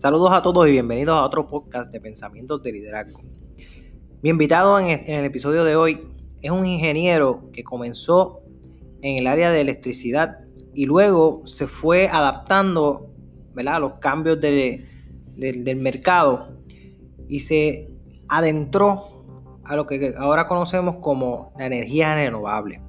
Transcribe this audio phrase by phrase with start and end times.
[0.00, 3.20] Saludos a todos y bienvenidos a otro podcast de Pensamientos de Liderazgo.
[4.22, 6.08] Mi invitado en el episodio de hoy
[6.40, 8.40] es un ingeniero que comenzó
[9.02, 10.38] en el área de electricidad
[10.72, 13.10] y luego se fue adaptando
[13.54, 16.56] a los cambios del mercado
[17.28, 17.90] y se
[18.26, 19.26] adentró
[19.64, 22.80] a lo que ahora conocemos como la energía renovable.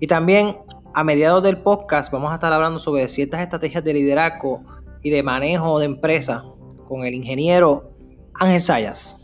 [0.00, 0.56] Y también
[0.94, 4.73] a mediados del podcast vamos a estar hablando sobre ciertas estrategias de liderazgo
[5.04, 6.42] y de manejo de empresa
[6.88, 7.92] con el ingeniero
[8.40, 9.18] Ángel Sayas.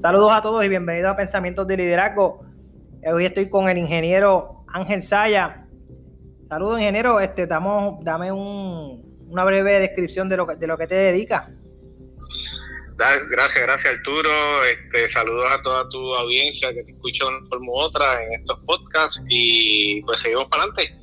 [0.00, 2.40] Saludos a todos y bienvenidos a Pensamientos de Liderazgo.
[3.04, 5.67] Hoy estoy con el ingeniero Ángel Sayas
[6.48, 7.20] Saludos, ingeniero.
[7.20, 11.50] Este, damos, dame una breve descripción de lo, que, de lo que te dedicas.
[12.98, 14.64] Gracias, gracias Arturo.
[14.64, 18.40] Este, saludos a toda tu audiencia que te escucha de una forma u otra en
[18.40, 20.96] estos podcasts y pues seguimos para adelante.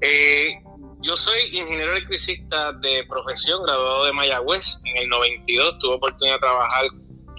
[0.00, 0.52] Eh,
[1.00, 4.78] yo soy ingeniero electricista de profesión, graduado de Mayagüez.
[4.84, 6.84] En el 92 tuve oportunidad de trabajar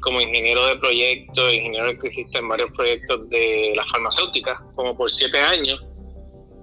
[0.02, 5.39] como ingeniero de proyectos, ingeniero electricista en varios proyectos de las farmacéuticas, como por siete
[5.39, 5.80] años.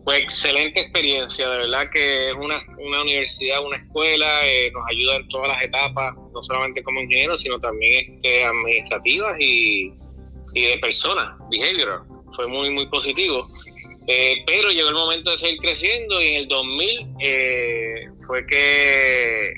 [0.05, 5.29] Pues excelente experiencia, de verdad que es una, universidad, una escuela, eh, nos ayuda en
[5.29, 9.93] todas las etapas, no solamente como ingeniero, sino también este, administrativas y,
[10.55, 12.01] de personas, behavioral.
[12.35, 13.49] Fue muy, muy positivo.
[14.09, 19.55] Eh, pero llegó el momento de seguir creciendo y en el 2000 eh, fue que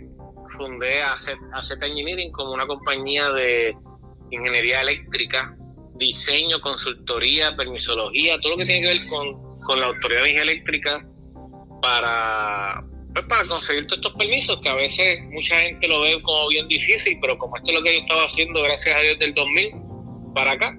[0.59, 3.75] fundé Asset Engineering como una compañía de
[4.31, 5.57] ingeniería eléctrica,
[5.95, 11.05] diseño, consultoría, permisología, todo lo que tiene que ver con con la autoridad de eléctrica
[11.83, 16.49] para, pues, para conseguir todos estos permisos, que a veces mucha gente lo ve como
[16.49, 19.35] bien difícil, pero como esto es lo que yo estaba haciendo, gracias a Dios, del
[19.35, 19.73] 2000
[20.35, 20.77] para acá,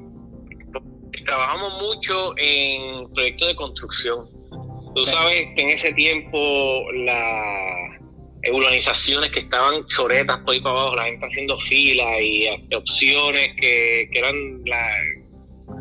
[1.25, 4.25] trabajamos mucho en proyectos de construcción.
[4.95, 7.99] Tú sabes que en ese tiempo las
[8.51, 14.07] urbanizaciones que estaban choretas por ahí para abajo, la gente haciendo filas y opciones que,
[14.11, 14.95] que eran la,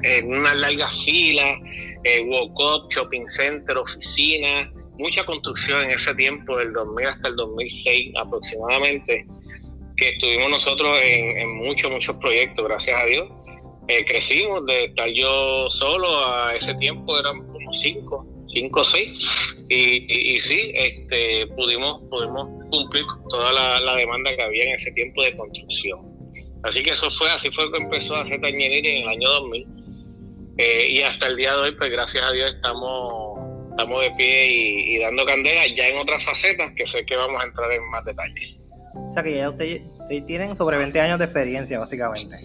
[0.03, 1.59] en una larga fila
[2.05, 8.13] eh, walk-up, shopping center, oficina, mucha construcción en ese tiempo, del 2000 hasta el 2006
[8.17, 9.27] aproximadamente,
[9.97, 13.29] que estuvimos nosotros en, muchos, muchos proyectos, gracias a Dios.
[13.89, 19.19] Eh, crecimos de estar yo solo a ese tiempo, eran como cinco, cinco o seis,
[19.69, 25.37] y, sí, este, pudimos, pudimos cumplir toda la, demanda que había en ese tiempo de
[25.37, 26.01] construcción.
[26.63, 29.84] Así que eso fue, así fue que empezó a hacer Tañería en el año 2000
[30.57, 34.47] eh, y hasta el día de hoy, pues gracias a Dios estamos, estamos de pie
[34.51, 38.05] y, dando candela ya en otras facetas que sé que vamos a entrar en más
[38.05, 38.57] detalles.
[38.95, 39.83] O sea que ya ustedes
[40.27, 42.37] tienen sobre 20 años de experiencia, básicamente.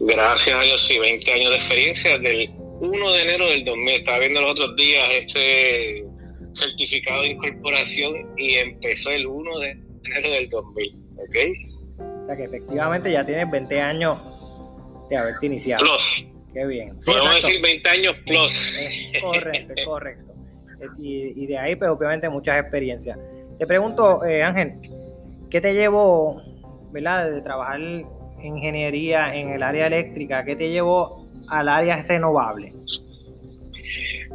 [0.00, 2.50] Gracias a Dios, sí, 20 años de experiencia del
[2.80, 3.94] 1 de enero del 2000.
[3.94, 6.04] Estaba viendo los otros días este
[6.52, 9.70] certificado de incorporación y empezó el 1 de
[10.04, 11.04] enero del 2000.
[11.16, 11.36] ¿Ok?
[12.22, 14.18] O sea que efectivamente ya tienes 20 años
[15.08, 15.84] de haberte iniciado.
[16.54, 16.96] Qué bien.
[17.04, 18.74] Podemos decir 20 años plus.
[19.20, 20.32] correcto, correcto.
[21.00, 23.18] y, de ahí, pues obviamente muchas experiencias.
[23.58, 24.74] Te pregunto, eh, Ángel,
[25.50, 26.40] ¿qué te llevó,
[26.92, 27.30] ¿verdad?
[27.30, 28.06] De trabajar en
[28.40, 32.72] ingeniería en el área eléctrica, ¿qué te llevó al área renovable?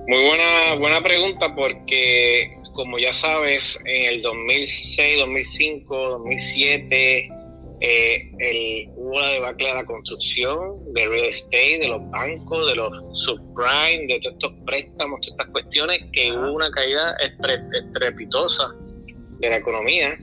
[0.08, 7.39] Muy buena, buena pregunta porque, como ya sabes, en el 2006, 2005, 2007
[7.82, 12.76] eh, el, hubo la debacle de la construcción, de real estate, de los bancos, de
[12.76, 12.92] los
[13.24, 18.76] subprime, de todos estos préstamos, todas estas cuestiones, que hubo una caída estrepitosa
[19.40, 20.18] de la economía.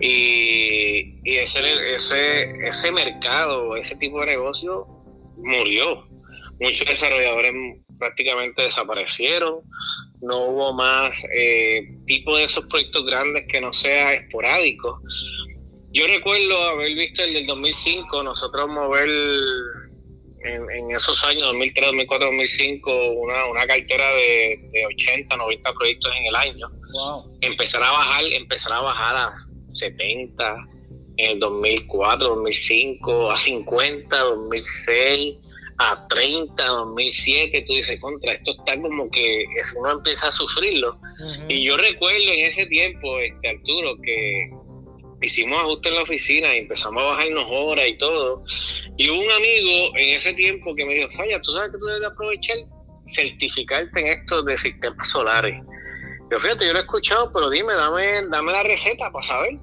[0.00, 4.86] Y, y ese, ese, ese mercado, ese tipo de negocio
[5.36, 6.06] murió.
[6.60, 7.52] Muchos desarrolladores
[7.98, 9.60] prácticamente desaparecieron.
[10.20, 15.00] No hubo más eh, tipo de esos proyectos grandes que no sea esporádico.
[15.92, 19.08] Yo recuerdo haber visto el del 2005, nosotros mover
[20.44, 26.36] en, esos años, 2003, 2004, 2005, una, una cartera de, 80, 90 proyectos en el
[26.36, 26.68] año.
[27.40, 29.34] Empezar a bajar, empezar a bajar a
[29.72, 30.68] 70
[31.16, 35.36] en el 2004, 2005, a 50, 2006,
[35.78, 37.64] a 30, 2007.
[37.66, 39.44] Tú dices, contra, esto está como que
[39.78, 40.98] uno empieza a sufrirlo.
[41.48, 44.50] Y yo recuerdo en ese tiempo, este Arturo, que
[45.22, 48.44] hicimos ajuste en la oficina y empezamos a bajarnos horas y todo.
[48.96, 51.86] Y hubo un amigo en ese tiempo que me dijo, Saya, tú sabes que tú
[51.86, 52.58] debes aprovechar
[53.06, 55.60] certificarte en esto de sistemas solares.
[56.30, 59.56] Yo fíjate, yo lo he escuchado, pero dime, dame, dame la receta para saber.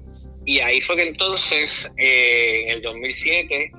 [0.44, 3.72] Y ahí fue que entonces, eh, en el 2007,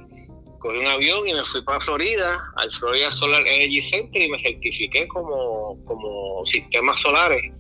[0.59, 4.39] cogí un avión y me fui para Florida, al Florida Solar Energy Center y me
[4.39, 7.51] certifiqué como, como sistemas solares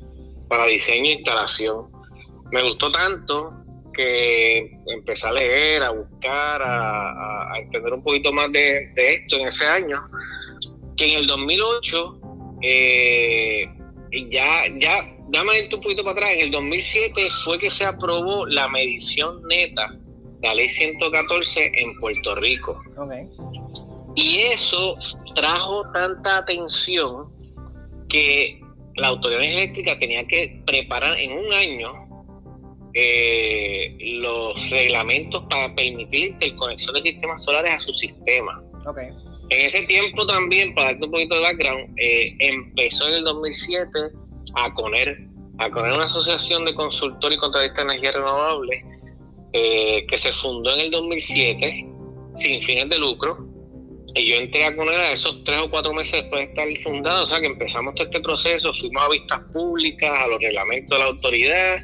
[0.49, 1.87] para diseño e instalación.
[2.51, 3.53] Me gustó tanto
[3.97, 9.65] que empecé a leer, a buscar, a, entender un poquito más de, esto en ese
[9.65, 9.99] año,
[10.95, 12.21] que en el 2008,
[12.61, 13.67] eh,
[14.29, 18.67] ya, ya, dame un poquito para atrás, en el 2007 fue que se aprobó la
[18.69, 19.93] medición neta,
[20.43, 22.79] la ley 114 en Puerto Rico.
[24.15, 24.95] Y eso
[25.35, 27.31] trajo tanta atención
[28.07, 28.61] que
[28.95, 32.06] la autoridad eléctrica tenía que preparar en un año
[32.99, 38.59] eh, los reglamentos para permitir interconexión de sistemas solares a su sistema.
[39.49, 43.87] En ese tiempo también, para darte un poquito de background, eh, empezó en el 2007
[44.55, 45.15] a poner
[45.59, 48.83] a poner una asociación de consultores y contratistas de energía renovable
[49.53, 51.85] eh, que se fundó en el 2007
[52.35, 53.47] sin fines de lucro.
[54.15, 57.25] Y yo entré a poner a esos tres o cuatro meses después de estar fundado,
[57.25, 61.03] o sea que empezamos todo este proceso, fuimos a vistas públicas, a los reglamentos de
[61.03, 61.77] la autoridad,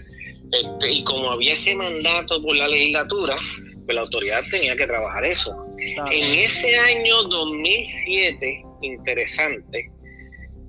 [0.52, 3.38] este, y como había ese mandato por la legislatura,
[3.86, 5.56] pues la autoridad tenía que trabajar eso.
[5.78, 9.92] En ese año 2007, interesante,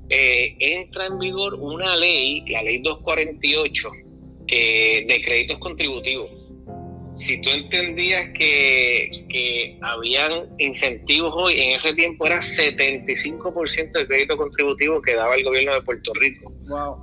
[0.09, 3.91] eh, entra en vigor una ley, la ley 248,
[4.47, 6.31] de créditos contributivos.
[7.15, 14.37] Si tú entendías que, que habían incentivos hoy, en ese tiempo era 75% del crédito
[14.37, 16.53] contributivo que daba el gobierno de Puerto Rico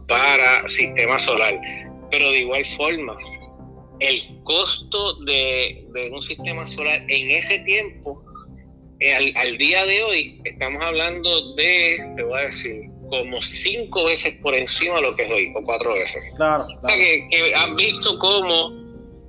[0.08, 1.58] para sistema solar.
[2.12, 3.18] Pero de igual forma,
[4.00, 8.24] el costo de, un sistema solar en ese tiempo,
[9.00, 14.34] eh, al, día de hoy, estamos hablando de, te voy a decir, como cinco veces
[14.42, 16.24] por encima de lo que es hoy, o cuatro veces.
[16.36, 16.66] Claro.
[16.66, 18.72] O sea, que, has visto cómo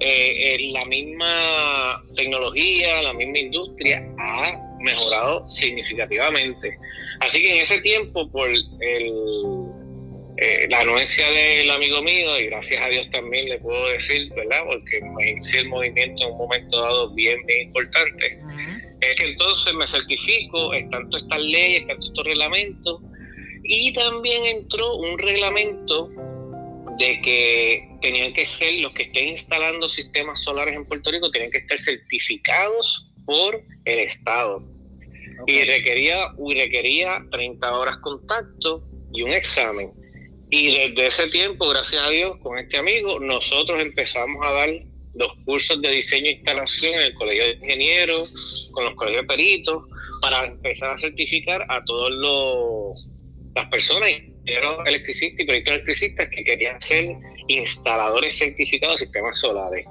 [0.00, 6.76] eh, eh, la misma tecnología, la misma industria ha mejorado significativamente.
[7.20, 8.64] Así que en ese tiempo, por el
[10.38, 14.62] eh, la anuencia del amigo mío, y gracias a Dios también le puedo decir, ¿verdad?
[14.66, 18.38] Porque me hice el movimiento en un momento dado bien, bien importante.
[19.00, 23.00] Es que entonces me certifico, están todas estas leyes, están todos estos reglamentos,
[23.64, 26.08] y también entró un reglamento
[26.98, 31.50] de que tenían que ser los que estén instalando sistemas solares en Puerto Rico, tenían
[31.50, 34.62] que estar certificados por el Estado.
[35.46, 38.82] Y requería, y requería 30 horas contacto
[39.12, 40.01] y un examen.
[40.54, 44.68] Y desde ese tiempo, gracias a Dios, con este amigo, nosotros empezamos a dar
[45.14, 49.28] los cursos de diseño e instalación en el Colegio de Ingenieros, con los colegios de
[49.28, 49.84] peritos,
[50.20, 52.12] para empezar a certificar a todas
[53.54, 57.16] las personas, ingenieros electricistas y peritos electricistas que querían ser
[57.48, 59.86] instaladores certificados de sistemas solares.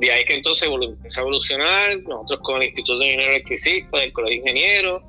[0.00, 4.12] De ahí que entonces empezó a evolucionar, nosotros con el Instituto de Ingenieros Electricistas, del
[4.12, 5.02] Colegio de Ingenieros,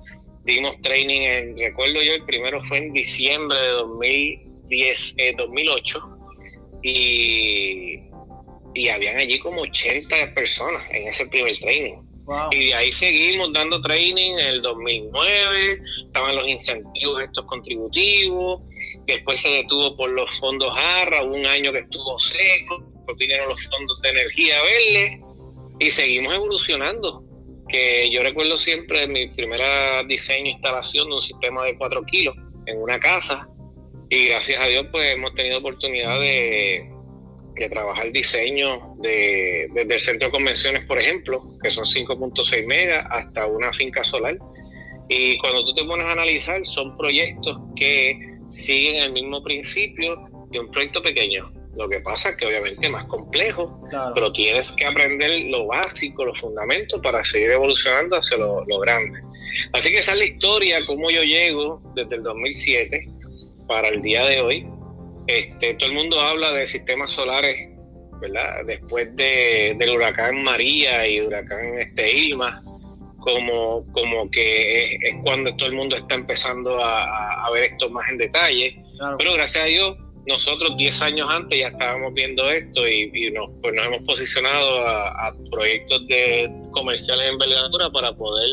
[0.45, 5.99] dimos training, en, recuerdo yo, el primero fue en diciembre de 2000 10, 2008
[6.81, 7.99] y,
[8.73, 11.97] y habían allí como 80 personas en ese primer training.
[12.51, 18.61] Y de ahí seguimos dando training en el 2009, estaban los incentivos estos contributivos,
[19.05, 23.61] después se detuvo por los fondos ARRA, un año que estuvo seco, por vinieron los
[23.65, 25.21] fondos de energía verde
[25.79, 27.23] y seguimos evolucionando.
[27.67, 32.35] Que yo recuerdo siempre mi primera diseño e instalación de un sistema de 4 kilos
[32.67, 33.47] en una casa
[34.11, 36.85] y gracias a Dios pues hemos tenido oportunidad de,
[37.69, 43.45] trabajar diseño de, desde el centro de convenciones, por ejemplo, que son 5.6 megas, hasta
[43.45, 44.37] una finca solar.
[45.07, 50.17] Y cuando tú te pones a analizar, son proyectos que siguen el mismo principio
[50.49, 51.53] de un proyecto pequeño.
[51.77, 56.25] Lo que pasa es que obviamente es más complejo, pero tienes que aprender lo básico,
[56.25, 59.19] los fundamentos para seguir evolucionando hacia lo, lo grande.
[59.71, 63.20] Así que esa es la historia, cómo yo llego desde el 2007
[63.71, 64.67] para el día de hoy.
[65.27, 67.69] Este, todo el mundo habla de sistemas solares,
[68.19, 68.65] ¿verdad?
[68.65, 72.61] Después de, del huracán María y huracán este Irma,
[73.19, 78.17] como, como que es, cuando todo el mundo está empezando a, ver esto más en
[78.17, 78.83] detalle.
[79.17, 79.97] Pero gracias a Dios,
[80.27, 85.33] nosotros 10 años antes ya estábamos viendo esto y, nos, pues nos hemos posicionado a,
[85.49, 88.49] proyectos de comerciales en envergadura para poder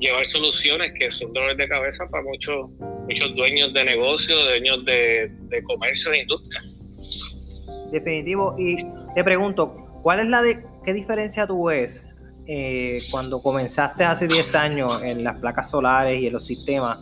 [0.00, 2.68] llevar soluciones que son dolores de cabeza para muchos
[3.06, 6.64] muchos dueños de negocios, dueños de, comercio, de industria.
[7.92, 8.54] Definitivo.
[8.58, 8.84] Y
[9.14, 12.08] te pregunto, ¿cuál es la de, qué diferencia tú ves
[12.46, 16.98] eh, cuando comenzaste hace 10 años en las placas solares y en los sistemas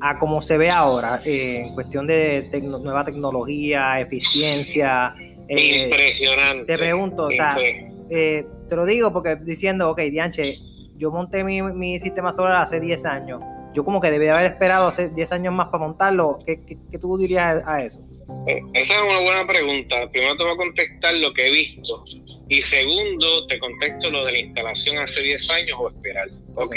[0.00, 5.14] a cómo se ve ahora eh, en cuestión de nueva tecnología, eficiencia,
[5.48, 6.64] Eh, Impresionante.
[6.64, 10.58] Te pregunto, o sea, te lo digo porque diciendo, ok, Dianche,
[10.96, 13.40] yo monté mi, mi sistema solar hace 10 años.
[13.76, 16.38] Yo como que debía haber esperado hace 10 años más para montarlo.
[16.46, 18.00] ¿Qué, qué, qué tú dirías a eso?
[18.46, 20.10] Eh, esa es una buena pregunta.
[20.10, 22.02] Primero te voy a contestar lo que he visto.
[22.48, 26.26] Y segundo, te contesto lo de la instalación hace 10 años o esperar.
[26.54, 26.74] Ok.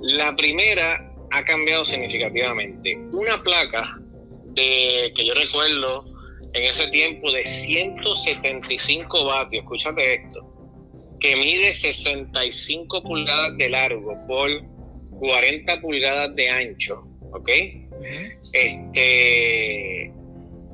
[0.00, 2.98] La primera ha cambiado significativamente.
[3.12, 4.00] Una placa
[4.54, 6.04] de que yo recuerdo
[6.52, 10.44] en ese tiempo de 175 vatios, escúchate esto,
[11.20, 14.50] que mide 65 pulgadas de largo por
[15.18, 17.50] 40 pulgadas de ancho, ¿ok?
[18.52, 20.12] Este,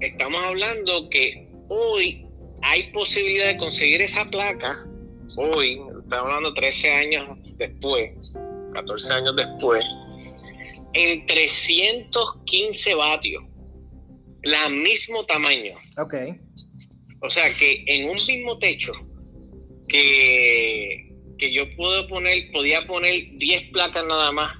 [0.00, 2.26] estamos hablando que hoy
[2.62, 4.86] hay posibilidad de conseguir esa placa,
[5.36, 8.10] hoy, estamos hablando 13 años después,
[8.74, 9.84] 14 años después,
[10.92, 13.42] en 315 vatios,
[14.42, 15.76] la mismo tamaño.
[15.98, 16.14] Ok.
[17.20, 18.92] O sea que en un mismo techo
[19.88, 21.13] que,
[21.44, 24.56] que yo puedo poner, podía poner 10 placas nada más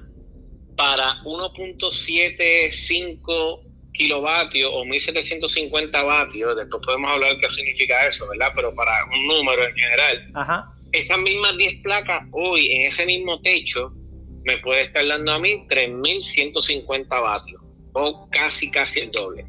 [0.77, 3.61] para 1.75
[3.93, 8.51] kilovatios o 1750 vatios, después podemos hablar qué significa eso, ¿verdad?
[8.55, 10.71] Pero para un número en general, Ajá.
[10.91, 13.91] esas mismas 10 placas hoy en ese mismo techo
[14.43, 17.59] me puede estar dando a mí 3150 vatios
[17.93, 19.43] o casi casi el doble.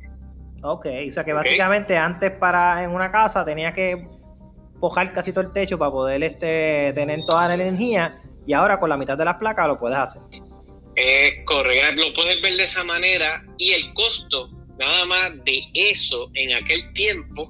[0.62, 4.08] Ok, o sea que básicamente antes para en una casa tenía que
[4.80, 8.88] fojar casi todo el techo para poder este, tener toda la energía y ahora con
[8.88, 10.22] la mitad de las placas lo puedes hacer.
[10.94, 16.30] Es correcto, lo puedes ver de esa manera y el costo nada más de eso
[16.34, 17.42] en aquel tiempo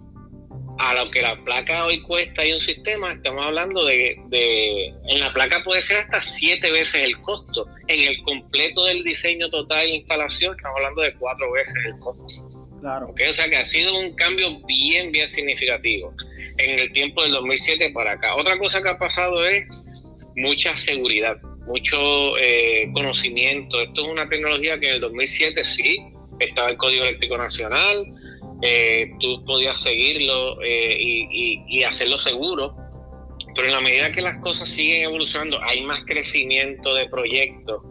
[0.78, 5.20] a lo que la placa hoy cuesta y un sistema, estamos hablando de, de, en
[5.20, 7.66] la placa puede ser hasta siete veces el costo.
[7.86, 12.26] En el completo del diseño total de instalación estamos hablando de cuatro veces el costo.
[12.80, 13.08] Claro.
[13.08, 16.14] Okay, o sea que ha sido un cambio bien, bien significativo
[16.58, 18.34] en el tiempo del 2007 para acá.
[18.36, 19.66] Otra cosa que ha pasado es
[20.36, 21.36] mucha seguridad,
[21.66, 23.80] mucho eh, conocimiento.
[23.80, 25.98] Esto es una tecnología que en el 2007 sí
[26.38, 28.06] estaba el Código Eléctrico Nacional,
[28.62, 32.74] eh, tú podías seguirlo eh, y, hacerlo seguro,
[33.54, 37.82] pero en la medida que las cosas siguen evolucionando, hay más crecimiento de proyectos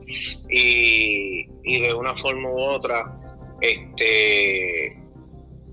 [0.50, 3.06] y, y de una forma u otra,
[3.62, 4.98] este,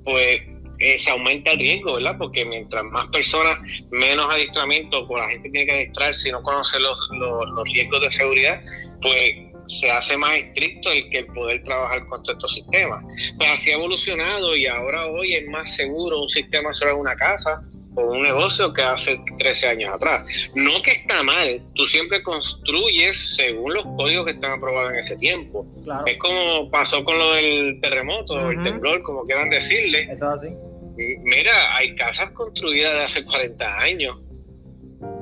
[0.05, 0.41] pues
[0.83, 2.17] eh, se aumenta el riesgo, ¿verdad?
[2.19, 3.57] Porque mientras más personas,
[3.91, 8.01] menos adiestramiento, pues la gente tiene que adiestrar si no conoce los, los, los riesgos
[8.01, 8.61] de seguridad,
[9.01, 9.35] pues
[9.67, 13.05] se hace más estricto el que el poder trabajar con estos sistemas.
[13.39, 17.63] Pues así ha evolucionado y ahora hoy es más seguro un sistema sobre una casa
[17.95, 20.25] o un negocio que hace 13 años atrás.
[20.55, 25.17] No que está mal, tú siempre construyes según los códigos que están aprobados en ese
[25.17, 25.67] tiempo.
[25.85, 26.07] Claro.
[26.07, 28.59] Es como pasó con lo del terremoto, uh -huh.
[28.59, 30.09] el temblor, como quieran decirle.
[30.11, 30.72] Eso es así.
[30.97, 34.19] Mira, hay casas construidas de hace 40 años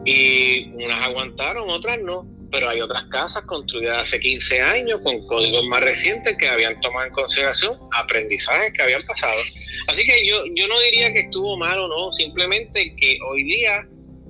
[0.05, 5.65] y unas aguantaron, otras no pero hay otras casas construidas hace 15 años con códigos
[5.67, 9.41] más recientes que habían tomado en consideración aprendizajes que habían pasado.
[9.87, 13.87] Así que yo, yo no diría que estuvo mal o no, simplemente que hoy día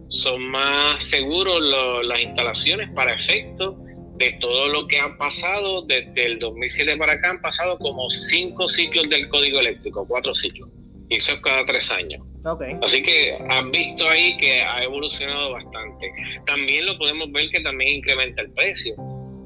[0.08, 3.78] son más seguros lo, las instalaciones para efecto
[4.16, 8.68] de todo lo que han pasado desde el 2007 para acá, han pasado como cinco
[8.68, 10.68] ciclos del código eléctrico, cuatro ciclos,
[11.10, 12.22] y eso es cada tres años.
[12.44, 12.74] Okay.
[12.82, 16.10] Así que han visto ahí que ha evolucionado bastante.
[16.46, 18.94] También lo podemos ver que también incrementa el precio,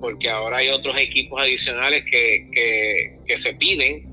[0.00, 4.04] porque ahora hay otros equipos adicionales que, que, que se piden,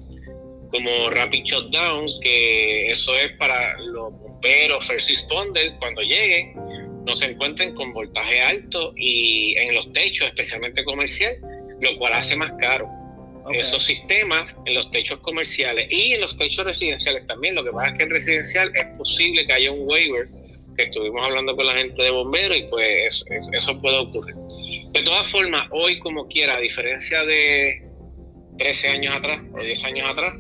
[0.72, 6.54] como Rapid Shutdown, que eso es para los bomberos, first responders, cuando lleguen,
[7.06, 11.36] no se encuentren con voltaje alto y en los techos, especialmente comercial,
[11.82, 12.88] lo cual hace más caro.
[13.54, 17.56] Esos sistemas en los techos comerciales y en los techos residenciales también.
[17.56, 20.28] Lo que pasa es que en residencial es posible que haya un waiver,
[20.78, 24.36] que estuvimos hablando con la gente de bomberos y pues eso, eso puede ocurrir.
[24.94, 27.84] De todas formas, hoy como quiera, a diferencia de
[28.58, 30.34] 13 años atrás o 10 años atrás,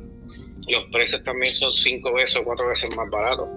[0.68, 3.48] los precios también son 5 veces o 4 veces más baratos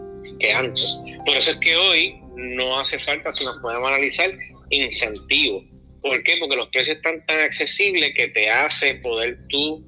[0.41, 0.99] que antes.
[1.25, 4.33] Por eso es que hoy no hace falta, si nos podemos analizar,
[4.71, 5.65] incentivos
[6.05, 6.35] ¿Por qué?
[6.39, 9.83] Porque los precios están tan accesibles que te hace poder tú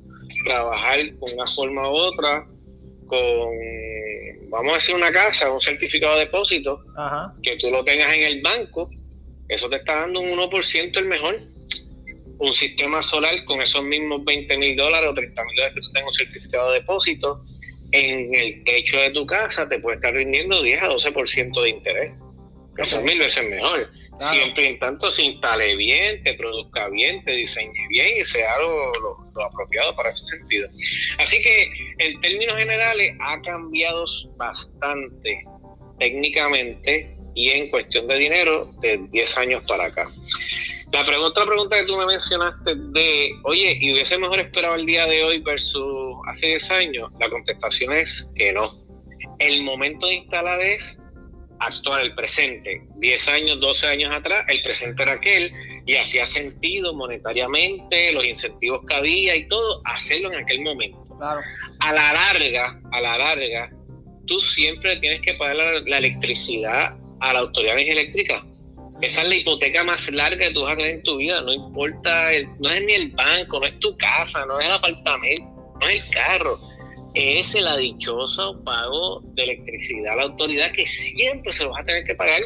[0.46, 2.46] trabajar con una forma u otra
[3.06, 3.50] con,
[4.48, 7.34] vamos a decir, una casa, un certificado de depósito, Ajá.
[7.42, 8.88] que tú lo tengas en el banco,
[9.50, 11.38] eso te está dando un 1% el mejor.
[12.38, 15.92] Un sistema solar con esos mismos 20 mil dólares o 30 mil dólares que tú
[15.92, 17.44] tengas un certificado de depósito,
[17.92, 22.12] en el techo de tu casa te puede estar rindiendo 10 a 12% de interés.
[22.78, 27.32] Eso es mil veces mejor Siempre en tanto se instale bien, te produzca bien, te
[27.32, 28.92] diseñe bien y sea lo,
[29.44, 30.68] apropiado para ese sentido.
[31.18, 34.06] Así que en términos generales ha cambiado
[34.36, 35.44] bastante
[35.98, 40.10] técnicamente y en cuestión de dinero de 10 años para acá.
[40.92, 45.06] La pregunta, pregunta que tú me mencionaste de, oye, ¿y hubiese mejor esperado el día
[45.06, 47.10] de hoy versus hace 10 años?
[47.20, 48.72] La contestación es que no.
[49.38, 50.98] El momento de instalar es
[51.60, 52.82] actuar el presente.
[52.96, 55.52] 10 años, 12 años atrás, el presente era aquel
[55.86, 61.04] y hacía sentido monetariamente, los incentivos que había y todo, hacerlo en aquel momento.
[61.18, 61.40] Claro.
[61.80, 63.70] A la larga, a la larga,
[64.26, 68.44] tú siempre tienes que pagar la, electricidad a la autoridad eléctrica.
[69.00, 71.40] Esa es la hipoteca más larga que tú vas a tener en tu vida.
[71.42, 75.76] No importa, no es ni el banco, no es tu casa, no es el apartamento,
[75.80, 76.58] no es el carro
[77.16, 81.86] es el adichoso pago de electricidad a la autoridad que siempre se lo vas a
[81.86, 82.42] tener que pagar.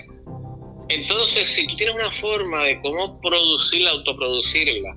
[0.89, 4.95] Entonces, si tú tienes una forma de cómo producirla, autoproducirla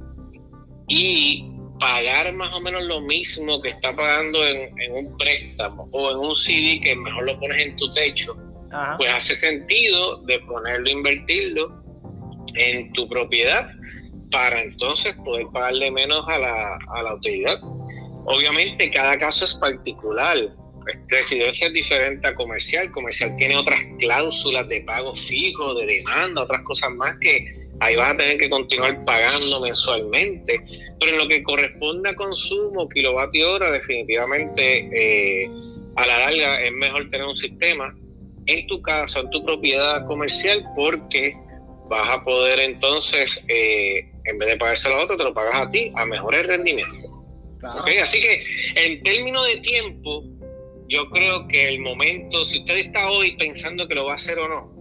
[0.87, 1.49] y
[1.79, 6.35] pagar más o menos lo mismo que está pagando en, un préstamo o en un
[6.35, 8.35] CD que mejor lo pones en tu techo,
[8.97, 11.83] pues hace sentido de ponerlo, invertirlo
[12.55, 13.71] en tu propiedad
[14.31, 17.59] para entonces poder pagarle menos a la, a la autoridad.
[18.25, 20.37] Obviamente cada caso es particular.
[21.07, 22.91] Residencia es diferente a comercial.
[22.91, 28.13] Comercial tiene otras cláusulas de pago fijo, de demanda, otras cosas más que ahí vas
[28.13, 30.61] a tener que continuar pagando mensualmente.
[30.99, 35.49] Pero en lo que corresponde a consumo, kilovatio hora, definitivamente eh,
[35.95, 37.95] a la larga es mejor tener un sistema
[38.45, 41.35] en tu casa, en tu propiedad comercial, porque
[41.89, 45.71] vas a poder entonces, eh, en vez de pagárselo a otro, te lo pagas a
[45.71, 47.02] ti a mejores rendimientos.
[48.03, 48.43] Así que
[48.75, 50.23] en términos de tiempo,
[50.89, 54.37] yo creo que el momento, si usted está hoy pensando que lo va a hacer
[54.39, 54.73] o no,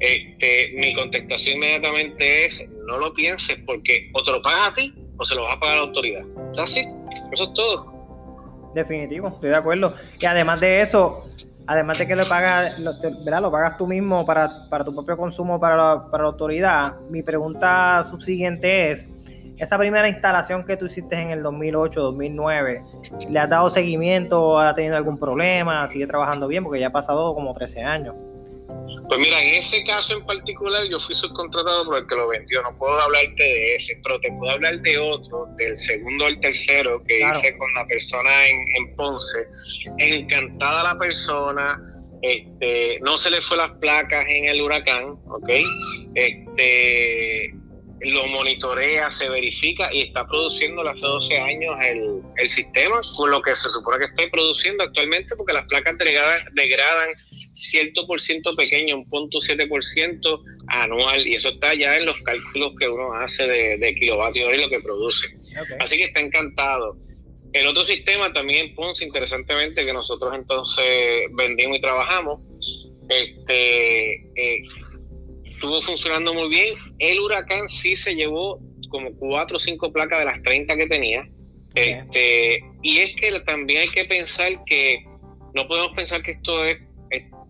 [0.00, 4.92] este, mi contestación inmediatamente es no lo pienses porque o te lo pagas a ti
[5.16, 6.24] o se lo vas a pagar a la autoridad.
[6.58, 6.84] Así,
[7.32, 8.72] eso es todo.
[8.74, 9.94] Definitivo, estoy de acuerdo.
[10.18, 11.28] Y además de eso,
[11.66, 12.92] además de que lo pagas, lo,
[13.24, 13.42] ¿verdad?
[13.42, 17.22] lo pagas tú mismo para, para tu propio consumo para la, para la autoridad, mi
[17.22, 19.08] pregunta subsiguiente es,
[19.58, 22.82] esa primera instalación que tú hiciste en el 2008, 2009,
[23.28, 24.58] ¿le has dado seguimiento?
[24.58, 25.86] ¿Ha tenido algún problema?
[25.88, 26.64] ¿Sigue trabajando bien?
[26.64, 28.14] Porque ya ha pasado como 13 años.
[29.08, 32.62] Pues mira, en ese caso en particular yo fui subcontratado por el que lo vendió,
[32.62, 37.02] no puedo hablarte de ese, pero te puedo hablar de otro, del segundo al tercero
[37.04, 39.46] que hice con la persona en, en, Ponce.
[39.98, 41.78] Encantada la persona,
[42.22, 45.50] este, no se le fue las placas en el huracán, ¿ok?
[46.14, 47.54] Este,
[48.04, 53.40] lo monitorea, se verifica y está produciendo hace 12 años el, el sistema con lo
[53.42, 57.10] que se supone que esté produciendo actualmente porque las placas degradan, degradan
[57.52, 62.06] cierto por ciento pequeño, un punto siete por ciento anual y eso está ya en
[62.06, 65.28] los cálculos que uno hace de, de kilovatios y lo que produce.
[65.78, 66.96] Así que está encantado.
[67.52, 72.40] El otro sistema también en Ponce, interesantemente, que nosotros entonces vendimos y trabajamos,
[73.10, 74.62] este, eh,
[75.62, 76.74] estuvo funcionando muy bien.
[76.98, 81.28] El huracán sí se llevó como cuatro o cinco placas de las 30 que tenía.
[81.74, 85.04] Este, y es que también hay que pensar que
[85.54, 86.78] no podemos pensar que esto es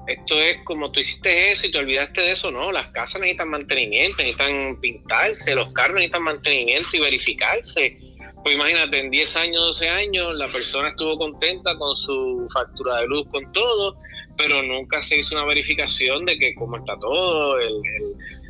[0.08, 3.50] esto es como tú hiciste eso y te olvidaste de eso, no, las casas necesitan
[3.50, 7.98] mantenimiento, necesitan pintarse, los carros necesitan mantenimiento y verificarse.
[8.42, 13.06] Pues imagínate, en 10 años, 12 años, la persona estuvo contenta con su factura de
[13.06, 13.96] luz, con todo,
[14.36, 17.58] pero nunca se hizo una verificación de que cómo está todo,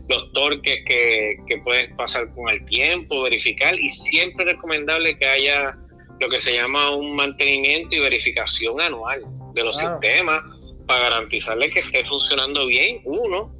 [0.08, 5.26] los torques que, que pueden pasar con el tiempo, verificar, y siempre es recomendable que
[5.26, 5.76] haya
[6.20, 9.22] lo que se llama un mantenimiento y verificación anual
[9.54, 10.40] de los sistemas
[10.86, 13.54] para garantizarle que esté funcionando bien, uno,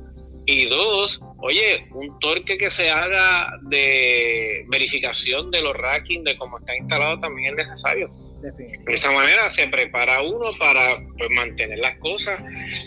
[0.47, 6.59] y dos, oye, un torque que se haga de verificación de los rackings, de cómo
[6.59, 8.11] está instalado, también es necesario.
[8.43, 12.41] De esa manera se prepara uno para pues, mantener las cosas.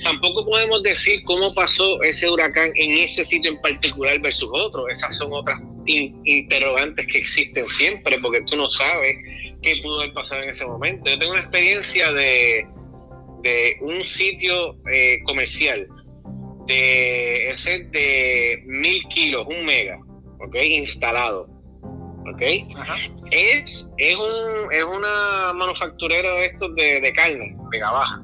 [0.04, 4.90] Tampoco podemos decir cómo pasó ese huracán en ese sitio en particular versus otro.
[4.90, 9.16] Esas son otras interrogantes que existen siempre porque tú no sabes
[9.62, 11.10] qué pudo haber pasado en ese momento.
[11.10, 12.68] Yo tengo una experiencia de,
[13.80, 15.88] un sitio eh, comercial
[16.68, 20.00] de ese de mil kilos, un mega,
[20.40, 20.56] ¿ok?
[20.56, 21.55] Instalado
[23.32, 28.24] es, es, un, es una manufacturera de estos de, carne, mega baja.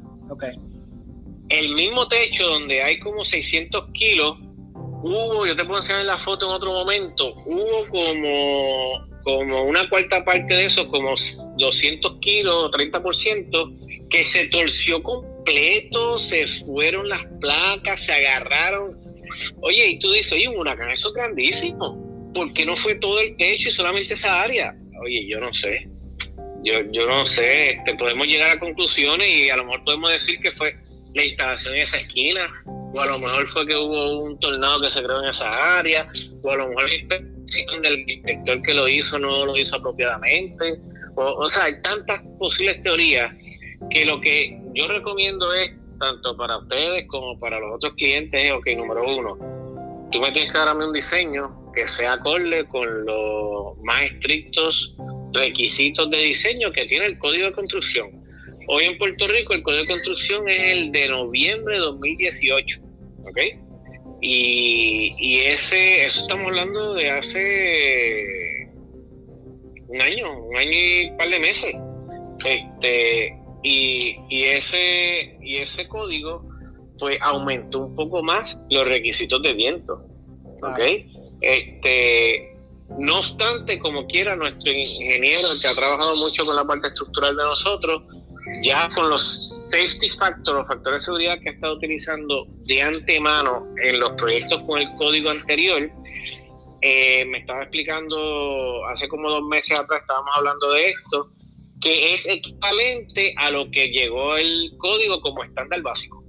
[1.49, 4.37] El mismo techo donde hay como 600 kilos,
[5.03, 10.23] hubo, yo te puedo enseñar la foto en otro momento, hubo como, como una cuarta
[10.23, 11.15] parte de eso, como
[11.57, 19.01] 200 kilos, 30%, que se torció completo, se fueron las placas, se agarraron
[19.61, 22.11] Oye, y tú dices, oye, un huracán, eso es grandísimo.
[22.33, 24.75] ¿Por qué no fue todo el techo y solamente esa área?
[25.01, 25.87] Oye, yo no sé.
[26.63, 27.71] Yo, yo no sé.
[27.71, 30.75] Este, podemos llegar a conclusiones y a lo mejor podemos decir que fue
[31.13, 34.91] la instalación en esa esquina, o a lo mejor fue que hubo un tornado que
[34.91, 36.09] se creó en esa área,
[36.41, 40.79] o a lo mejor la inspección del inspector que lo hizo no lo hizo apropiadamente.
[41.15, 43.33] O, o sea, hay tantas posibles teorías
[43.89, 48.67] que lo que yo recomiendo es tanto para ustedes como para los otros clientes, ok,
[48.75, 49.37] número uno,
[50.11, 54.95] tú me tienes que darme un diseño que sea acorde con los más estrictos
[55.34, 58.21] requisitos de diseño que tiene el código de construcción.
[58.67, 62.81] Hoy en Puerto Rico el código de construcción es el de noviembre de 2018,
[63.25, 63.39] ¿ok?
[64.21, 68.69] Y, y ese, eso estamos hablando de hace
[69.88, 71.73] un año, un año y un par de meses.
[72.45, 76.47] Este, y, ese, y ese código
[76.97, 80.05] pues aumentó un poco más los requisitos de viento.
[80.63, 80.79] ¿Ok?
[81.41, 82.56] Este,
[82.99, 87.43] no obstante, como quiera, nuestro ingeniero que ha trabajado mucho con la parte estructural de
[87.43, 88.04] nosotros,
[88.63, 93.67] ya con los safety factors, los factores de seguridad que ha estado utilizando de antemano
[93.82, 95.89] en los proyectos con el código anterior,
[96.82, 101.32] eh, me estaba explicando hace como dos meses atrás, estábamos hablando de esto,
[101.80, 106.23] que es equivalente a lo que llegó el código como estándar básico.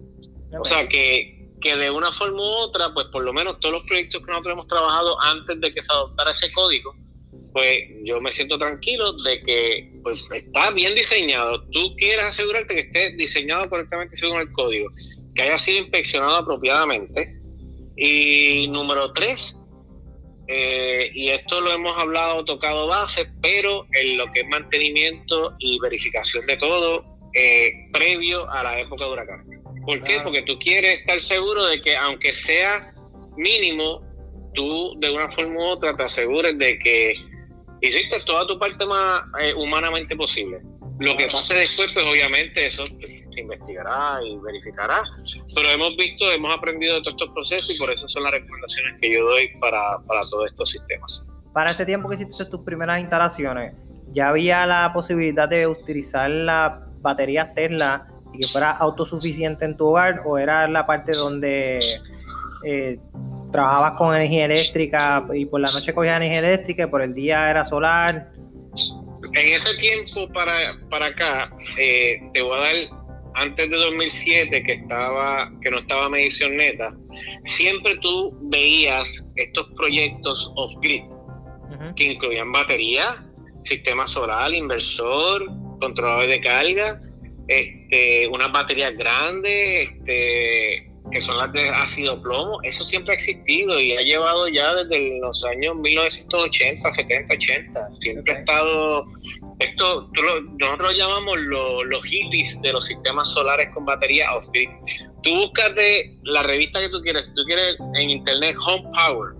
[0.58, 3.84] O sea, que, que de una forma u otra, pues por lo menos todos los
[3.84, 6.94] proyectos que nosotros hemos trabajado antes de que se adoptara ese código,
[7.52, 11.62] pues yo me siento tranquilo de que pues, está bien diseñado.
[11.70, 14.90] Tú quieres asegurarte que esté diseñado correctamente según el código,
[15.34, 17.38] que haya sido inspeccionado apropiadamente.
[17.96, 19.54] Y número tres,
[20.48, 25.78] eh, y esto lo hemos hablado, tocado base, pero en lo que es mantenimiento y
[25.78, 29.61] verificación de todo eh, previo a la época de huracán.
[29.84, 30.20] ¿Por qué?
[30.22, 32.92] Porque tú quieres estar seguro de que aunque sea
[33.36, 34.02] mínimo,
[34.54, 37.14] tú de una forma u otra te asegures de que
[37.80, 40.60] hiciste toda tu parte más eh, humanamente posible.
[41.00, 45.02] Lo que pase después, pues obviamente eso se investigará y verificará.
[45.54, 49.00] Pero hemos visto, hemos aprendido de todos estos procesos y por eso son las recomendaciones
[49.00, 51.24] que yo doy para, para todos estos sistemas.
[51.52, 53.74] Para ese tiempo que hiciste tus primeras instalaciones,
[54.12, 59.88] ¿ya había la posibilidad de utilizar las baterías Tesla y que fuera autosuficiente en tu
[59.88, 61.78] hogar o era la parte donde
[62.64, 62.98] eh,
[63.50, 67.50] trabajabas con energía eléctrica y por la noche cogías energía eléctrica y por el día
[67.50, 68.32] era solar?
[69.34, 72.74] En ese tiempo para, para acá, eh, te voy a dar
[73.34, 76.94] antes de 2007 que estaba que no estaba medición neta,
[77.44, 81.02] siempre tú veías estos proyectos off grid
[81.96, 83.24] que incluían batería,
[83.64, 85.44] sistema solar, inversor,
[85.80, 87.00] controlador de carga,
[87.48, 93.80] este, unas baterías grandes, este, que son las de ácido plomo, eso siempre ha existido
[93.80, 97.92] y ha llevado ya desde los años 1980, 70, 80.
[97.92, 99.06] Siempre ha estado
[99.62, 100.10] esto
[100.58, 104.68] nosotros lo llamamos los hippies de los sistemas solares con batería off-grid.
[105.22, 109.34] Tú buscas de la revista que tú quieres, si tú quieres en internet Home Power,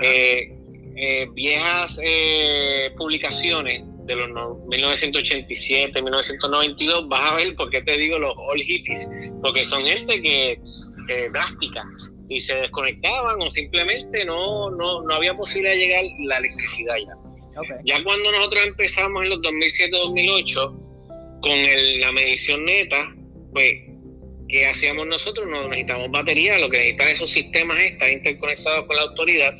[0.00, 0.52] eh,
[0.96, 4.28] eh, viejas eh, publicaciones de los
[4.66, 9.08] 1987, 1992, vas a ver por qué te digo los old hippies,
[9.42, 10.58] porque son gente que
[11.32, 11.82] drástica
[12.28, 17.14] y se desconectaban o simplemente no, no, no había posibilidad de llegar la electricidad ya.
[17.84, 23.14] Ya cuando nosotros empezamos en los 2007-2008 con la medición neta,
[23.52, 23.74] pues,
[24.48, 25.46] ¿qué hacíamos nosotros?
[25.48, 29.54] No necesitamos batería, lo que necesitan esos sistemas es estar interconectados con la autoridad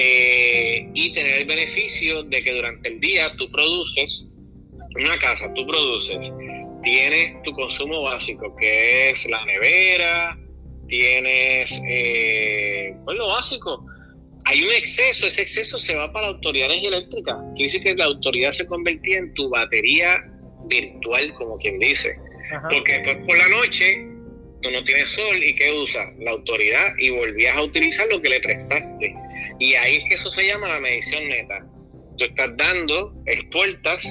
[0.00, 4.24] eh, y tener el beneficio de que durante el día tú produces,
[4.94, 6.18] una casa, tú produces,
[6.84, 10.38] tienes tu consumo básico, que es la nevera,
[10.86, 13.84] tienes eh, pues lo básico,
[14.44, 17.36] hay un exceso, ese exceso se va para la autoridad eléctrica.
[17.56, 20.24] Quiere decir que la autoridad se convertía en tu batería
[20.66, 22.16] virtual, como quien dice.
[22.70, 24.06] Porque después por la noche
[24.62, 26.06] tú no tienes sol y ¿qué usas?
[26.20, 29.14] La autoridad y volvías a utilizar lo que le prestaste.
[29.58, 31.66] Y ahí es que eso se llama la medición neta.
[32.16, 34.04] Tú estás dando, exportas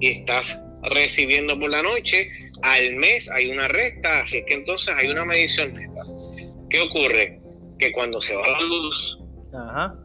[0.00, 2.30] y estás recibiendo por la noche.
[2.62, 6.02] Al mes hay una resta, así que entonces hay una medición neta.
[6.70, 7.40] ¿Qué ocurre?
[7.78, 9.18] Que cuando se va la luz,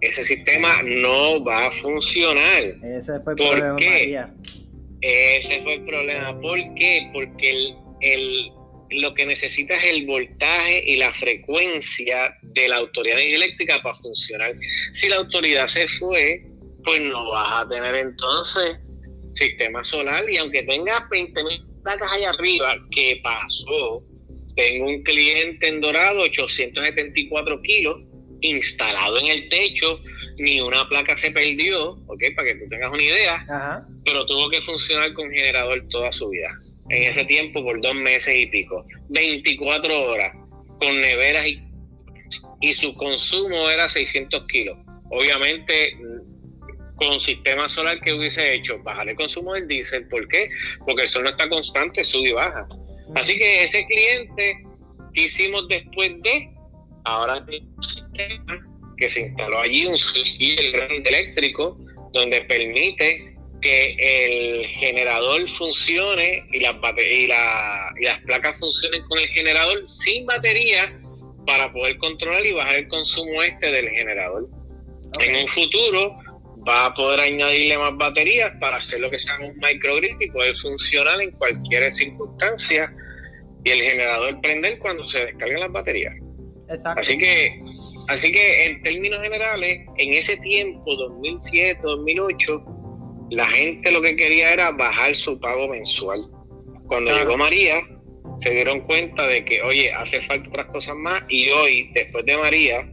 [0.02, 2.64] ese sistema no va a funcionar.
[2.84, 3.76] Ese fue el problema.
[3.78, 4.24] Qué?
[5.02, 6.40] Ese fue el problema.
[6.40, 7.10] ¿Por qué?
[7.12, 8.52] Porque el,
[8.96, 14.56] lo que necesita es el voltaje y la frecuencia de la autoridad eléctrica para funcionar.
[14.94, 16.44] Si la autoridad se fue,
[16.84, 18.78] pues no vas a tener entonces
[19.34, 24.04] sistema solar y aunque tengas 20.000 placas allá arriba, ¿qué pasó?
[24.56, 28.02] tengo un cliente en Dorado, 874 kilos,
[28.42, 30.00] instalado en el techo,
[30.38, 32.24] ni una placa se perdió, ¿ok?
[32.36, 36.50] Para que tú tengas una idea, pero tuvo que funcionar con generador toda su vida.
[36.94, 40.34] En ese tiempo, por dos meses y pico, 24 horas,
[40.80, 41.62] con neveras y,
[42.62, 44.78] y su consumo era 600 kilos.
[45.10, 45.98] Obviamente,
[46.96, 50.08] con sistema solar que hubiese hecho, bajar el consumo del diésel.
[50.08, 50.50] ¿Por qué?
[50.86, 52.68] Porque el sol no está constante, sube y baja.
[53.16, 54.64] Así que ese cliente
[55.14, 56.50] que hicimos después de,
[57.06, 61.78] ahora un sistema que se instaló allí, un switch eléctrico,
[62.14, 63.33] donde permite
[63.64, 70.26] que el generador funcione y las, y, y las placas funcionen con el generador sin
[70.26, 71.00] batería
[71.48, 74.48] para poder controlar y bajar el consumo este del generador.
[75.20, 76.16] En un futuro
[76.68, 80.56] va a poder añadirle más baterías para hacer lo que sea un microgrid y poder
[80.56, 82.94] funcionar en cualquier circunstancia
[83.64, 86.14] y el generador prender cuando se descarguen las baterías.
[86.70, 87.02] Exacto.
[87.02, 87.62] Así que,
[88.08, 92.66] así que en términos generales, en ese tiempo, 2007, 2008,
[93.30, 96.24] la gente lo que quería era bajar su pago mensual.
[96.88, 97.82] Cuando llegó María,
[98.42, 102.38] se dieron cuenta de que, oye, hace falta otras cosas más y hoy, después de
[102.38, 102.90] María,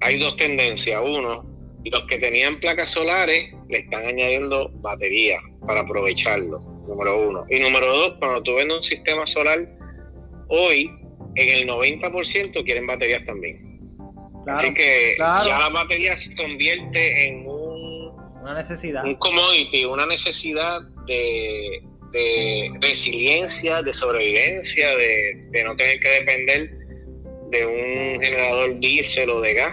[0.00, 1.00] hay dos tendencias.
[1.04, 1.44] Uno,
[1.84, 7.44] los que tenían placas solares le están añadiendo baterías para aprovecharlo, número uno.
[7.50, 9.66] Y número dos, cuando tú ves un sistema solar,
[10.48, 10.90] hoy
[11.36, 13.74] en el 90% quieren baterías también.
[14.46, 17.53] Así que ya la batería se convierte en un,
[18.44, 19.04] una necesidad.
[19.04, 21.82] Un commodity, una necesidad de,
[22.80, 26.70] resiliencia, de sobrevivencia, de, de no tener que depender
[27.50, 29.72] de un generador diésel o de gas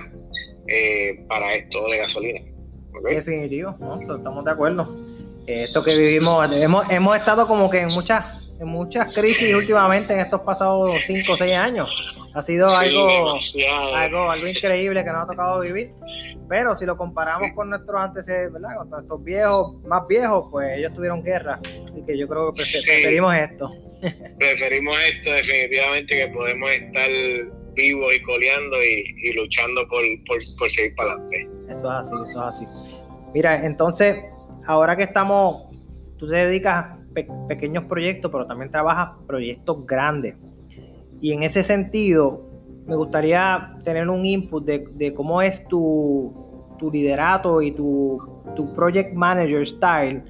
[0.67, 2.41] eh, para esto de gasolina.
[3.03, 4.87] Definitivo, estamos de acuerdo.
[5.47, 8.25] Esto que vivimos, hemos, hemos estado como que en muchas,
[8.59, 11.89] en muchas crisis últimamente en estos pasados 5 o 6 años.
[12.33, 13.07] Ha sido algo,
[13.93, 15.91] algo, algo increíble que nos ha tocado vivir.
[16.47, 18.75] Pero si lo comparamos con nuestros antecedentes, ¿verdad?
[18.77, 21.59] Con nuestros viejos, más viejos, pues ellos tuvieron guerra.
[21.87, 23.71] Así que yo creo que preferimos esto.
[24.39, 27.09] Preferimos esto definitivamente que podemos estar
[27.73, 31.49] vivo y coleando y, luchando por, por, seguir para adelante.
[31.69, 32.67] Eso es así, eso es así.
[33.33, 34.17] Mira, entonces,
[34.67, 35.63] ahora que estamos,
[36.17, 36.97] tú te dedicas a
[37.47, 40.35] pequeños proyectos, pero también trabajas proyectos grandes.
[41.21, 42.51] Y en ese sentido,
[42.85, 48.19] me gustaría tener un input de, cómo es tu, tu liderato y tu,
[48.55, 50.23] tu project manager style,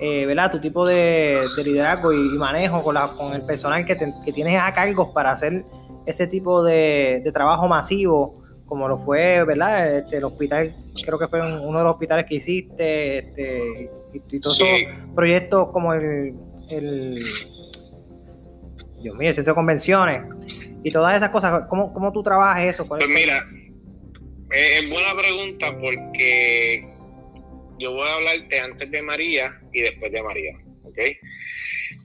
[0.00, 0.52] eh, ¿verdad?
[0.52, 4.72] Tu tipo de, liderazgo y, manejo con, la, con el personal que, que, tienes a
[4.72, 5.64] cargo para hacer
[6.06, 9.98] ese tipo de, trabajo masivo, como lo fue, ¿verdad?
[9.98, 14.60] Este, el hospital, creo que fue uno de los hospitales que hiciste, este, y, todos
[14.60, 16.34] esos proyectos como el,
[16.70, 17.22] el,
[19.06, 20.22] Dios mío, el centro de convenciones
[20.82, 22.88] y todas esas cosas, ¿cómo, cómo tú trabajas eso?
[22.88, 23.46] Pues mira,
[24.50, 26.88] es buena pregunta porque
[27.78, 30.98] yo voy a hablarte antes de María y después de María, ¿ok?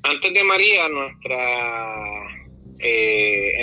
[0.03, 1.37] Antes de María, nuestra
[2.77, 3.53] eh,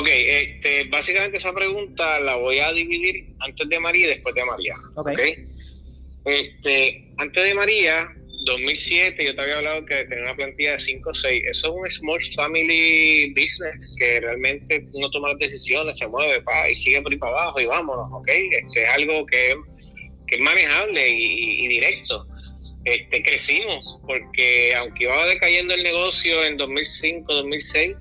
[0.00, 4.44] Ok, este, básicamente esa pregunta la voy a dividir antes de María y después de
[4.46, 4.74] María.
[4.96, 5.46] Okay.
[6.24, 8.08] Este, antes de María,
[8.46, 11.42] 2007, yo te había hablado que tenía una plantilla de 5 o 6.
[11.50, 16.70] Eso es un small family business que realmente uno toma las decisiones, se mueve pa,
[16.70, 18.28] y sigue por ahí para abajo y vámonos, ¿ok?
[18.28, 19.54] Este, es algo que,
[20.28, 22.26] que es manejable y, y, directo.
[22.84, 27.96] Este, crecimos porque aunque iba decayendo el negocio en 2005, 2006,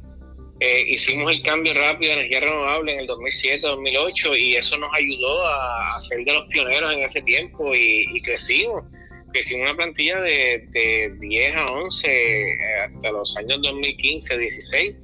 [0.61, 5.47] eh, hicimos el cambio rápido de energía renovable en el 2007-2008 y eso nos ayudó
[5.47, 8.83] a, ser de los pioneros en ese tiempo y, crecimos.
[9.31, 14.97] Crecimos una plantilla de, de 10 a 11 eh, hasta los años 2015-16,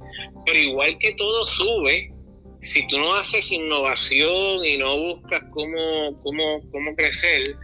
[0.44, 2.12] pero igual que todo sube,
[2.60, 7.56] si tú no haces innovación y no buscas cómo, cómo, cómo crecer,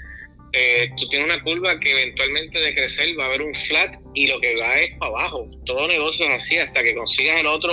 [0.55, 4.27] eh, tú tienes una curva que eventualmente de crecer va a haber un flat y
[4.27, 5.47] lo que va es para abajo.
[5.65, 7.73] Todo negocio es así hasta que consigas el otro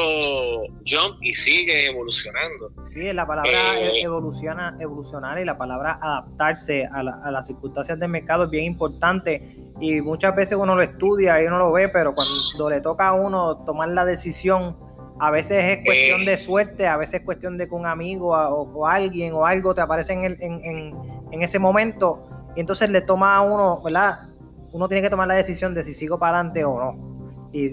[0.85, 2.71] jump y sigue evolucionando.
[2.93, 8.45] Sí, la palabra eh, evoluciona, evolucionar y la palabra adaptarse a, las circunstancias del mercado
[8.45, 12.69] es bien importante y muchas veces uno lo estudia y uno lo ve, pero cuando
[12.69, 14.77] le toca a uno tomar la decisión,
[15.19, 18.87] a veces es cuestión de suerte, a veces es cuestión de que un amigo o,
[18.87, 20.95] alguien o algo te aparece en, en,
[21.31, 24.29] en ese momento y entonces le toma a uno, ¿verdad?
[24.71, 27.09] Uno tiene que tomar la decisión de si sigo para adelante o no.
[27.51, 27.71] Y,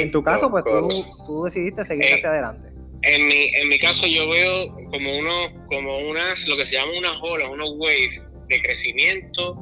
[0.00, 2.70] en tu caso, pues tú, decidiste seguir hacia adelante.
[3.02, 6.92] En mi, en mi caso yo veo como unos, como unas, lo que se llama
[6.98, 9.58] unas olas, unos waves de crecimiento.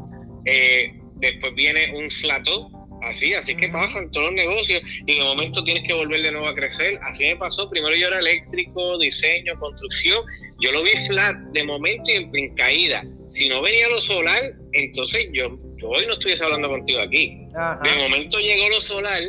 [0.46, 2.70] Eh, después viene un flato,
[3.10, 6.32] así, así que pasan todos los negocios y en un momento tienes que volver de
[6.32, 6.98] nuevo a crecer.
[7.02, 7.68] Así me pasó.
[7.68, 10.24] Primero yo era eléctrico, diseño, construcción.
[10.60, 13.02] Yo lo vi flat de momento y en, caída.
[13.30, 14.42] Si no venía lo solar,
[14.72, 17.46] entonces yo, hoy no estuviese hablando contigo aquí.
[17.84, 19.22] De momento llegó lo solar,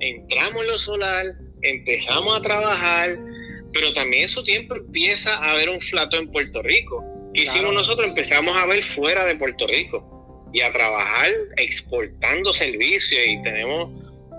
[0.00, 1.26] entramos en lo solar,
[1.62, 3.18] empezamos a trabajar,
[3.72, 7.04] pero también en su tiempo empieza a haber un flato en Puerto Rico.
[7.32, 8.08] ¿Qué hicimos nosotros?
[8.08, 10.19] Empezamos a ver fuera de Puerto Rico
[10.52, 13.92] y a trabajar exportando servicios y tenemos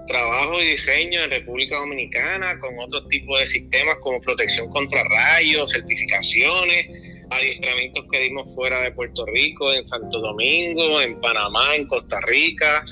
[0.07, 5.71] trabajo y diseño en República Dominicana con otros tipos de sistemas como protección contra rayos,
[5.71, 6.87] certificaciones,
[7.29, 12.83] adiestramientos que dimos fuera de Puerto Rico, en Santo Domingo, en Panamá, en Costa Rica,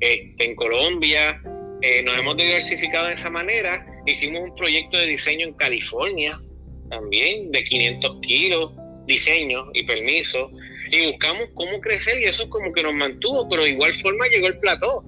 [0.00, 1.42] este, en Colombia.
[1.82, 3.86] Eh, nos hemos diversificado de esa manera.
[4.06, 6.40] Hicimos un proyecto de diseño en California
[6.88, 8.72] también, de 500 kilos,
[9.06, 10.50] diseño y permiso.
[10.94, 14.46] Y buscamos cómo crecer y eso como que nos mantuvo, pero de igual forma llegó
[14.46, 15.02] el plató.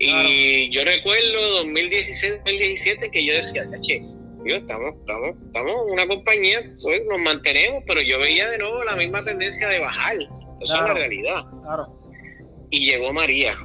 [0.00, 4.02] Y yo recuerdo 2016-2017 que yo decía, che,
[4.44, 8.82] yo, estamos, estamos, estamos en una compañía, pues nos mantenemos, pero yo veía de nuevo
[8.82, 10.16] la misma tendencia de bajar.
[10.60, 11.44] Esa es la realidad.
[12.70, 13.56] Y llegó María.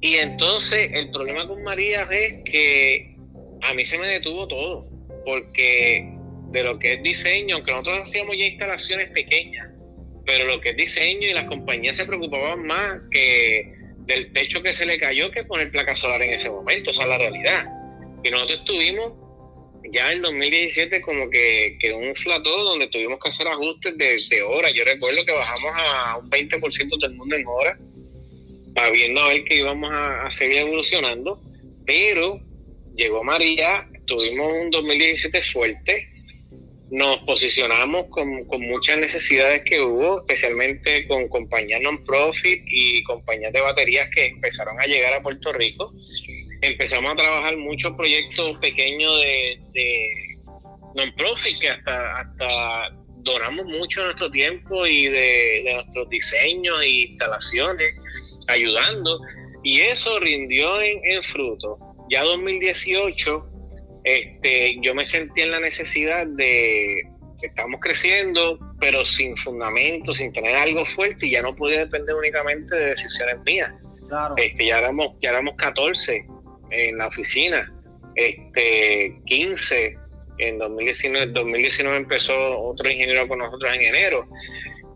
[0.00, 3.16] Y entonces el problema con María es que
[3.62, 4.86] a mí se me detuvo todo,
[5.24, 6.14] porque
[6.52, 9.70] de lo que es diseño, aunque nosotros hacíamos ya instalaciones pequeñas,
[10.24, 13.74] pero lo que es diseño y las compañías se preocupaban más que
[14.06, 17.08] del techo que se le cayó que poner placa solar en ese momento, esa es
[17.08, 17.64] la realidad.
[18.24, 19.12] Y nosotros estuvimos
[19.92, 24.72] ya en 2017 como que, que un flató donde tuvimos que hacer ajustes de, horas.
[24.74, 27.78] Yo recuerdo que bajamos a un 20% del mundo en horas
[28.92, 31.40] viendo a ver que íbamos a, seguir evolucionando,
[31.84, 32.40] pero
[32.96, 36.08] llegó María, tuvimos un 2017 fuerte,
[36.90, 43.60] nos posicionamos con, con, muchas necesidades que hubo, especialmente con compañías non-profit y compañías de
[43.60, 45.92] baterías que empezaron a llegar a Puerto Rico.
[46.62, 50.10] Empezamos a trabajar muchos proyectos pequeños de, de
[50.96, 56.88] non-profit que hasta, hasta donamos mucho de nuestro tiempo y de, de nuestros diseños e
[56.88, 57.94] instalaciones
[58.48, 59.20] ayudando
[59.62, 61.78] y eso rindió en, fruto.
[62.08, 63.46] Ya 2018,
[64.04, 67.02] este, yo me sentí en la necesidad de
[67.40, 72.14] que estamos creciendo, pero sin fundamento, sin tener algo fuerte y ya no podía depender
[72.14, 73.72] únicamente de decisiones mías.
[74.36, 76.26] Este, ya éramos, ya éramos 14
[76.70, 77.72] en la oficina,
[78.14, 79.96] este, 15
[80.38, 84.28] en 2019, 2019 empezó otro ingeniero con nosotros en enero.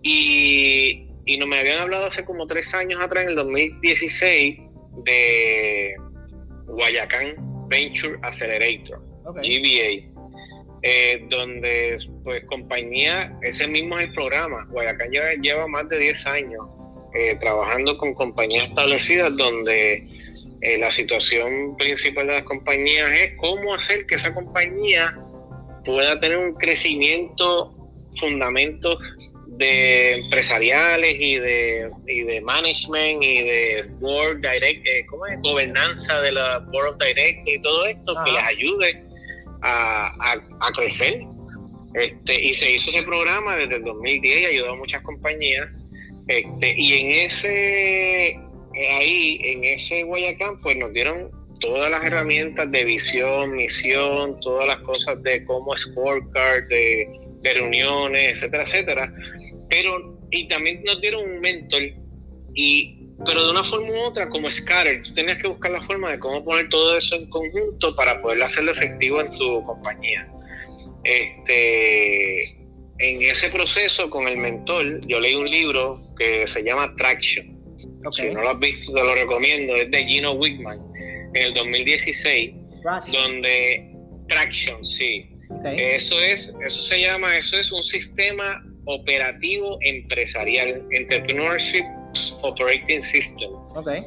[0.02, 4.58] Y, y no me habían hablado hace como tres años atrás, en el 2016,
[5.04, 5.94] de
[6.66, 10.14] Guayacán Venture Accelerator, GBA,
[10.82, 16.62] eh, donde pues compañía, ese mismo es el programa, Guayacán lleva, más de 10 años
[17.14, 20.06] eh, trabajando con compañías establecidas donde
[20.60, 25.18] eh, la situación principal de las compañías es cómo hacer que esa compañía
[25.84, 27.74] pueda tener un crecimiento,
[28.18, 28.98] fundamentos
[29.58, 35.40] de empresariales y de, y de management y de board direct, eh, ¿cómo es?
[35.42, 39.02] gobernanza de la board of direct y todo esto que les ayude
[39.62, 41.20] a, a, crecer.
[41.94, 45.68] Este, y se hizo ese programa desde el 2010 y ayudó a muchas compañías.
[46.26, 48.40] Este, y en ese,
[48.98, 54.78] ahí, en ese Guayacán, pues nos dieron todas las herramientas de visión, misión, todas las
[54.78, 59.14] cosas de cómo scorecard, de, de reuniones, etcétera, etcétera.
[59.68, 61.82] Pero y también nos dieron un mentor
[62.54, 66.10] y pero de una forma u otra como Scatter tú tenías que buscar la forma
[66.10, 70.26] de cómo poner todo eso en conjunto para poder hacerlo efectivo en tu compañía.
[71.04, 72.58] Este
[72.98, 77.52] en ese proceso con el mentor yo leí un libro que se llama Traction.
[78.12, 80.80] Si no lo has visto te lo recomiendo es de Gino Wickman
[81.34, 82.54] en el 2016
[83.12, 83.94] donde
[84.28, 85.33] Traction sí
[85.76, 91.84] eso es eso se llama eso es un sistema operativo empresarial, Entrepreneurship
[92.42, 93.50] Operating System,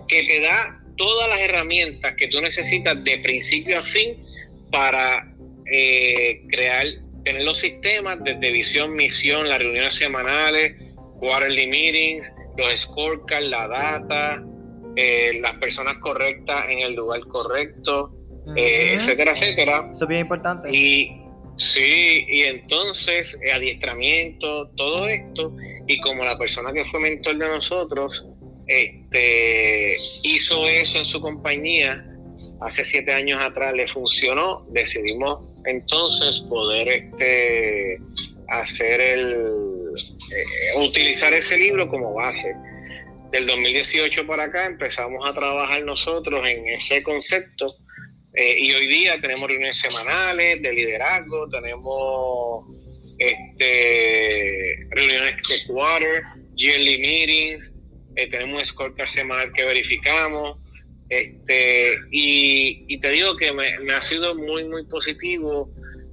[0.07, 4.23] que te da todas las herramientas que tú necesitas de principio a fin
[4.71, 5.33] para
[5.71, 6.85] eh, crear,
[7.23, 10.75] tener los sistemas desde visión, misión, las reuniones semanales,
[11.19, 12.27] quarterly meetings,
[12.57, 14.43] los scorecards, la data,
[14.95, 18.11] eh, las personas correctas en el lugar correcto,
[18.55, 19.89] eh, etcétera, etcétera.
[19.91, 20.69] Eso es bien importante.
[20.71, 21.26] Y
[21.57, 25.55] Sí, y entonces eh, adiestramiento, todo esto,
[25.87, 28.25] y como la persona que fue mentor de nosotros
[28.67, 32.05] este, hizo eso en su compañía
[32.61, 37.99] hace siete años atrás, le funcionó, decidimos entonces poder este,
[38.49, 42.53] hacer el, eh, utilizar ese libro como base.
[43.31, 47.67] Del 2018 para acá empezamos a trabajar nosotros en ese concepto
[48.39, 52.65] eh, y hoy día tenemos reuniones semanales de liderazgo, tenemos
[53.17, 56.21] este, reuniones de quarter,
[56.55, 57.71] yearly meetings,
[58.15, 60.59] eh, tenemos un scorecard semanal que verificamos.
[61.09, 65.71] Este, y, te digo que me, ha sido muy, muy positivo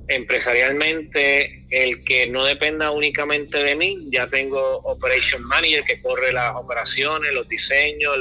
[0.09, 4.09] empresarialmente el que no dependa únicamente de mí.
[4.11, 8.17] Ya tengo Operation Manager que corre las operaciones, los diseños,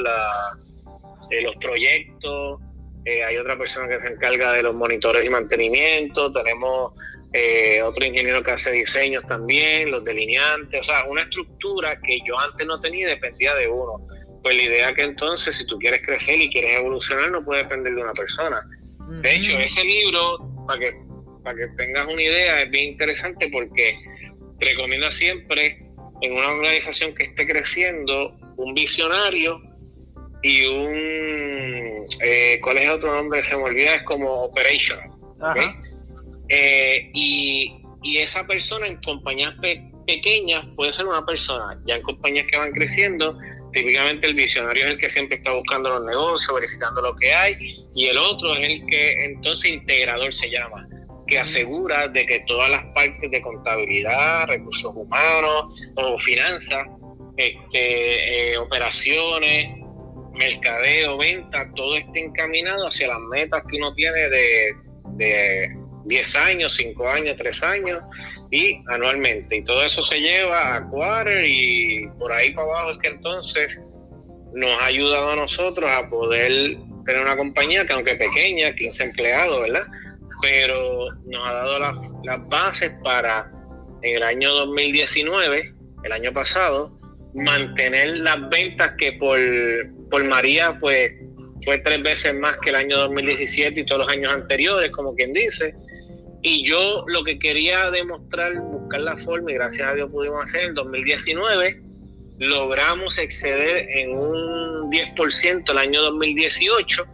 [1.30, 2.60] eh, los proyectos.
[3.04, 6.32] Eh, hay otra persona que se encarga de los monitores y mantenimiento.
[6.32, 6.92] Tenemos
[7.32, 10.80] eh, otro ingeniero que hace diseños también, los delineantes.
[10.80, 14.06] O sea, una estructura que yo antes no tenía y dependía de uno.
[14.42, 17.94] Pues la idea que entonces, si tú quieres crecer y quieres evolucionar, no puede depender
[17.94, 18.62] de una persona.
[19.22, 21.04] De hecho, ese libro, para que
[21.44, 23.96] para que tengas una idea, es bien interesante porque
[24.58, 25.78] recomienda siempre
[26.22, 29.60] en una organización que esté creciendo un visionario
[30.44, 33.42] y un, eh, ¿cuál es el otro nombre?
[33.42, 35.10] Se me olvida, es como operational.
[36.50, 37.80] Eh, y,
[38.18, 39.54] esa persona en compañías
[40.06, 43.38] pequeñas puede ser una persona, ya en compañías que van creciendo,
[43.72, 47.86] típicamente el visionario es el que siempre está buscando los negocios, verificando lo que hay,
[47.94, 50.86] y el otro es el que entonces integrador se llama
[51.26, 56.86] que asegura de que todas las partes de contabilidad, recursos humanos o finanzas,
[57.38, 59.83] este, eh, operaciones,
[60.34, 64.74] mercadeo, venta, todo esté encaminado hacia las metas que uno tiene de,
[65.16, 65.76] de
[66.06, 68.02] 10 años, 5 años, 3 años
[68.50, 69.56] y anualmente.
[69.56, 73.78] Y todo eso se lleva a quarter y por ahí para abajo es que entonces
[74.54, 79.60] nos ha ayudado a nosotros a poder tener una compañía que aunque pequeña, 15 empleados,
[79.62, 79.86] ¿verdad?
[80.44, 83.50] pero nos ha dado las, bases para
[84.02, 86.98] en el año 2019, el año pasado,
[87.34, 89.38] mantener las ventas que por,
[90.14, 91.10] por María pues
[91.64, 95.32] fue tres veces más que el año 2017 y todos los años anteriores, como quien
[95.32, 95.74] dice.
[96.40, 100.66] Y yo lo que quería demostrar, buscar la forma, y gracias a Dios pudimos hacer,
[100.66, 101.80] en 2019
[102.38, 107.06] logramos exceder en un 10% el año 2018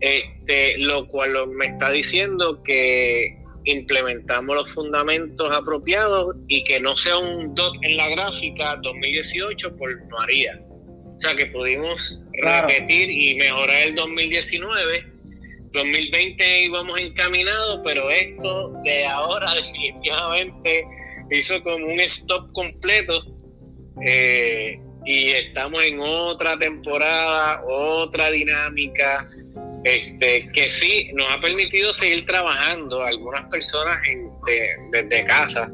[0.00, 7.18] este, lo cual me está diciendo que implementamos los fundamentos apropiados y que no sea
[7.18, 10.58] un dot en la gráfica 2018 por María.
[11.18, 15.06] O sea que pudimos repetir y mejorar el 2019.
[15.72, 20.86] 2020 íbamos encaminados, pero esto de ahora definitivamente
[21.30, 23.24] hizo como un stop completo.
[24.04, 29.28] Eh, y estamos en otra temporada, otra dinámica,
[29.84, 33.98] este, que sí nos ha permitido seguir trabajando algunas personas
[34.90, 35.70] desde casa,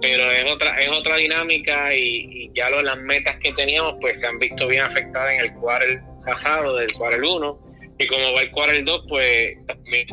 [0.00, 4.26] pero es otra es otra dinámica y, ya lo, las metas que teníamos pues se
[4.26, 7.58] han visto bien afectadas en el quarter pasado, del quarter 1
[7.98, 10.06] y como va el quarter 2 pues también.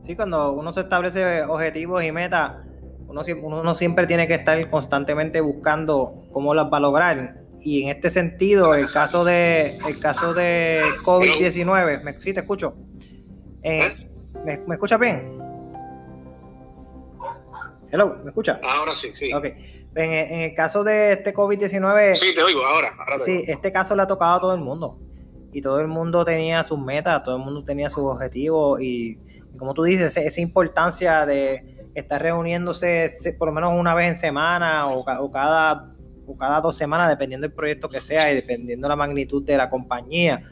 [0.00, 2.52] Sí, cuando uno se establece objetivos y metas,
[3.06, 7.88] uno, uno siempre tiene que estar constantemente buscando cómo las va a lograr y en
[7.88, 12.74] este sentido, el caso de el caso de COVID-19, ¿me, sí te escucho.
[13.62, 14.08] Eh,
[14.44, 15.38] ¿me, ¿Me escuchas bien?
[17.90, 18.60] Hello, ¿me escucha?
[18.62, 19.32] Ahora sí, sí.
[19.32, 19.46] Ok.
[19.94, 22.16] En, el caso de este COVID-19.
[22.16, 22.92] Sí, te oigo, ahora.
[23.18, 24.98] sí, este caso le ha tocado a todo el mundo.
[25.52, 28.80] Y todo el mundo tenía sus metas, todo el mundo tenía sus objetivos.
[28.80, 29.18] Y,
[29.58, 34.86] como tú dices, esa importancia de estar reuniéndose por lo menos una vez en semana
[34.86, 35.96] o, o cada
[36.36, 39.68] cada dos semanas, dependiendo del proyecto que sea y dependiendo de la magnitud de la
[39.68, 40.42] compañía.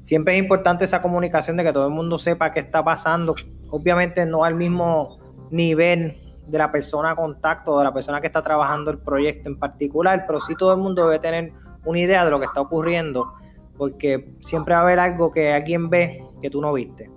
[0.00, 3.34] Siempre es importante esa comunicación de que todo el mundo sepa qué está pasando.
[3.68, 5.18] Obviamente no al mismo
[5.50, 6.16] nivel
[6.46, 10.24] de la persona a contacto, de la persona que está trabajando el proyecto en particular,
[10.26, 11.52] pero sí todo el mundo debe tener
[11.84, 13.32] una idea de lo que está ocurriendo,
[13.76, 17.10] porque siempre va a haber algo que alguien ve que tú no viste.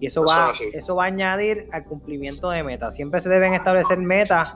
[0.00, 2.94] Y eso va, eso va a añadir al cumplimiento de metas.
[2.94, 4.54] Siempre se deben establecer metas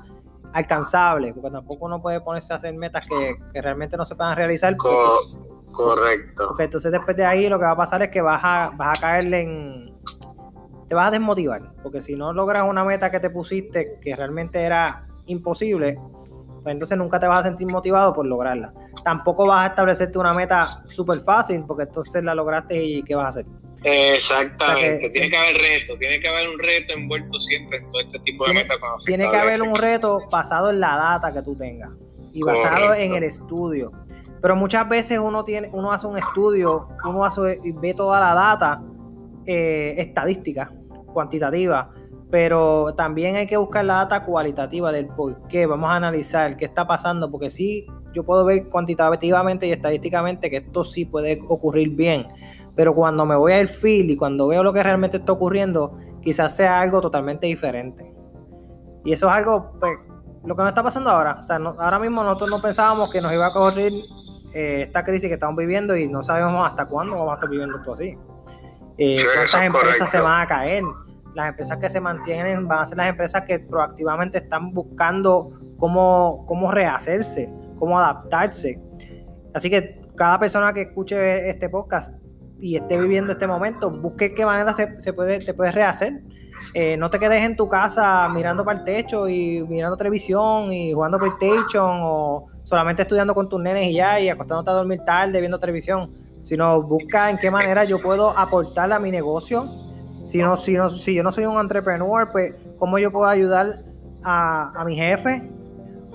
[0.52, 4.76] alcanzable, porque tampoco uno puede ponerse a hacer metas que, realmente no se puedan realizar.
[4.76, 6.48] correcto.
[6.48, 8.98] Porque entonces después de ahí lo que va a pasar es que vas a, vas
[8.98, 9.92] a caerle en...
[10.88, 14.60] Te vas a desmotivar, porque si no logras una meta que te pusiste que realmente
[14.60, 15.98] era imposible,
[16.62, 18.74] pues entonces nunca te vas a sentir motivado por lograrla.
[19.02, 23.24] Tampoco vas a establecerte una meta súper fácil, porque entonces la lograste y ¿qué vas
[23.24, 23.46] a hacer?
[23.84, 28.18] Exactamente, tiene que haber reto, tiene que haber un reto envuelto siempre en todo este
[28.20, 28.78] tipo de metas.
[29.04, 31.90] Tiene que haber un reto basado en la data que tú tengas
[32.32, 33.92] y basado en el estudio.
[34.40, 38.82] Pero muchas veces uno tiene, uno hace un estudio, uno hace, ve toda la data
[39.46, 40.72] eh, estadística,
[41.12, 41.90] cuantitativa,
[42.30, 45.66] pero también hay que buscar la data cualitativa del por qué.
[45.66, 50.56] Vamos a analizar qué está pasando, porque sí, yo puedo ver cuantitativamente y estadísticamente que
[50.56, 52.26] esto sí puede ocurrir bien,
[52.74, 56.56] pero cuando me voy al field y cuando veo lo que realmente está ocurriendo, quizás
[56.56, 58.12] sea algo totalmente diferente.
[59.04, 59.98] Y eso es algo, pues,
[60.44, 61.40] lo que nos está pasando ahora.
[61.42, 63.92] O sea, ahora mismo nosotros no pensábamos que nos iba a ocurrir
[64.54, 67.78] eh, esta crisis que estamos viviendo y no sabemos hasta cuándo vamos a estar viviendo
[67.78, 68.16] esto así.
[68.98, 70.84] Eh, ¿Cuántas empresas se van a caer?
[71.34, 76.44] Las empresas que se mantienen van a ser las empresas que proactivamente están buscando cómo,
[76.46, 78.80] cómo rehacerse, cómo adaptarse.
[79.54, 82.14] Así que cada persona que escuche este podcast
[82.62, 86.22] y esté viviendo este momento, busque qué manera se, se puede, te puedes rehacer.
[86.74, 90.92] Eh, no te quedes en tu casa mirando para el techo y mirando televisión y
[90.92, 95.40] jugando PlayStation o solamente estudiando con tus nenes y ya y acostándote a dormir tarde
[95.40, 99.68] viendo televisión, sino busca en qué manera yo puedo aportar a mi negocio.
[100.22, 103.82] Si, no, si, no, si yo no soy un entrepreneur, pues cómo yo puedo ayudar
[104.22, 105.50] a, a mi jefe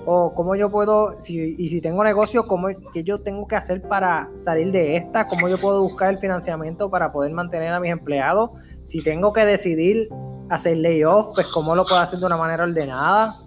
[0.09, 3.81] o cómo yo puedo, si, y si tengo negocio, cómo qué yo tengo que hacer
[3.81, 7.91] para salir de esta, cómo yo puedo buscar el financiamiento para poder mantener a mis
[7.91, 8.51] empleados,
[8.85, 10.07] si tengo que decidir
[10.49, 13.41] hacer layoff, pues cómo lo puedo hacer de una manera ordenada,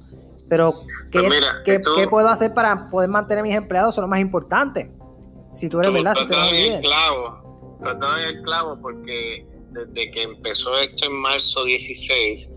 [0.50, 3.94] pero ¿qué, pues ¿qué, ¿qué, puedo hacer para poder mantener a mis empleados?
[3.94, 4.92] Eso es lo más importante.
[5.54, 7.78] Si tú eres verdad, si tú eres el clavo,
[8.18, 12.50] el clavo porque desde que empezó esto en marzo 16,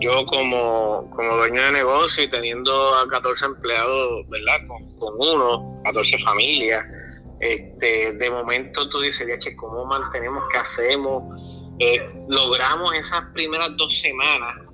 [0.00, 4.66] yo como, como dueño de negocio y teniendo a 14 empleados, ¿verdad?
[4.98, 6.84] Con, uno, 14 familias,
[7.40, 10.44] este, de momento tú dices, que ¿cómo mantenemos?
[10.52, 11.22] ¿Qué hacemos?
[11.78, 14.64] Eh, logramos esas primeras dos semanas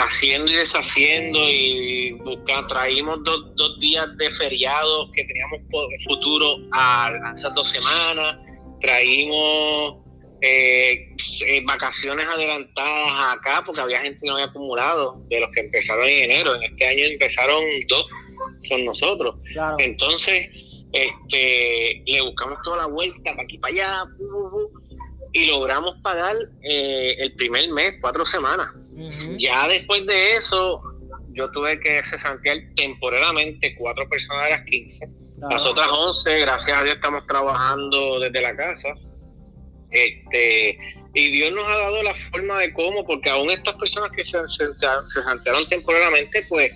[0.00, 6.56] haciendo y deshaciendo y buscando, traímos dos, dos días de feriados que teníamos por futuro
[6.72, 8.38] a esas dos semanas,
[8.80, 10.03] traímos
[10.46, 11.08] eh,
[11.46, 16.06] eh, vacaciones adelantadas acá porque había gente que no había acumulado de los que empezaron
[16.06, 16.54] en enero.
[16.56, 18.06] En este año empezaron dos,
[18.64, 19.36] son nosotros.
[19.78, 20.50] Entonces,
[20.92, 24.04] este, le buscamos toda la vuelta para aquí, para allá,
[25.32, 28.68] y logramos pagar eh, el primer mes, cuatro semanas.
[29.38, 30.82] Ya después de eso,
[31.32, 35.08] yo tuve que cesantear temporalmente cuatro personas de las 15.
[35.50, 38.94] Las otras 11, gracias a Dios, estamos trabajando desde la casa.
[39.94, 40.78] Este,
[41.14, 44.36] y Dios nos ha dado la forma de cómo, porque aún estas personas que se,
[44.48, 46.72] se, se temporalmente, pues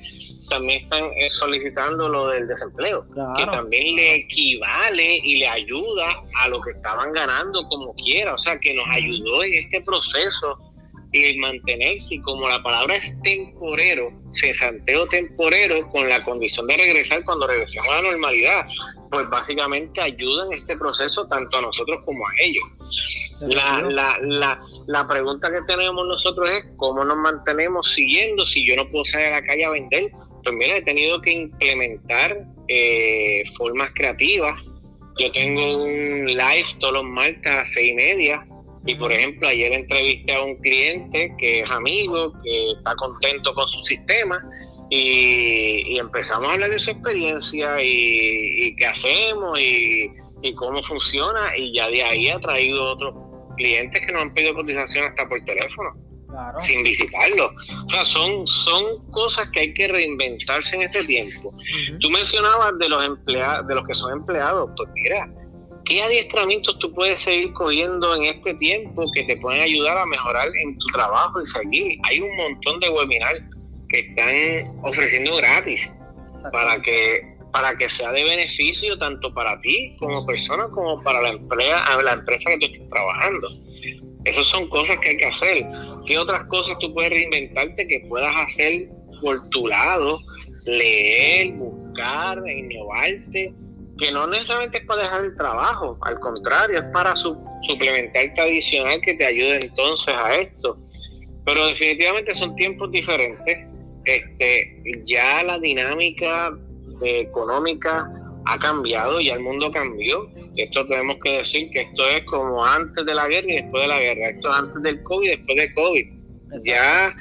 [0.48, 3.06] también están eh, solicitando lo del desempleo,
[3.36, 8.38] que también le equivale y le ayuda a lo que estaban ganando como quiera, o
[8.38, 10.58] sea, que nos ayudó en este proceso
[11.12, 17.24] y mantenerse, y como la palabra es temporero, cesanteo temporero con la condición de regresar
[17.24, 18.66] cuando regresemos a la normalidad,
[19.10, 22.64] pues básicamente ayuda en este proceso tanto a nosotros como a ellos.
[23.40, 28.76] La, la, la, la pregunta que tenemos nosotros es cómo nos mantenemos siguiendo si yo
[28.76, 30.10] no puedo salir a la calle a vender.
[30.42, 34.60] Pues mira, he tenido que implementar eh, formas creativas.
[35.18, 38.46] Yo tengo un live todos los martes a las seis y media
[38.86, 43.68] y por ejemplo, ayer entrevisté a un cliente que es amigo, que está contento con
[43.68, 44.42] su sistema
[44.90, 50.10] y, empezamos a hablar de su experiencia y, qué hacemos y,
[50.54, 53.14] cómo funciona y ya de ahí ha traído otros
[53.56, 55.94] clientes que nos han pedido cotización hasta por teléfono.
[56.60, 57.50] sin visitarlo.
[57.86, 61.52] O sea, son, son cosas que hay que reinventarse en este tiempo.
[62.00, 65.28] Tú mencionabas de los empleados, de los que son empleados, pues mira,
[65.88, 70.48] ¿Qué adiestramientos tú puedes seguir cogiendo en este tiempo que te pueden ayudar a mejorar
[70.62, 71.98] en tu trabajo y seguir?
[72.02, 73.40] Hay un montón de webinars
[73.88, 75.80] que están ofreciendo gratis
[76.52, 81.30] para que para que sea de beneficio tanto para ti como persona como para la
[81.30, 83.48] empresa, la empresa que tú estés trabajando.
[84.24, 85.66] Esas son cosas que hay que hacer.
[86.06, 88.88] ¿Qué otras cosas tú puedes reinventarte que puedas hacer
[89.22, 90.20] por tu lado?
[90.66, 93.54] Leer, buscar, innovarte
[93.98, 99.00] que no necesariamente es para dejar el trabajo, al contrario, es para su, suplementar adicional
[99.00, 100.78] que te ayude entonces a esto.
[101.44, 103.66] Pero definitivamente son tiempos diferentes.
[104.08, 106.56] Este, ya la dinámica
[107.02, 108.10] económica
[108.46, 110.30] ha cambiado, ya el mundo cambió.
[110.56, 113.88] Esto tenemos que decir que esto es como antes de la guerra y después de
[113.88, 114.30] la guerra.
[114.30, 116.06] Esto es antes del COVID y después de COVID.
[116.64, 117.14] Ya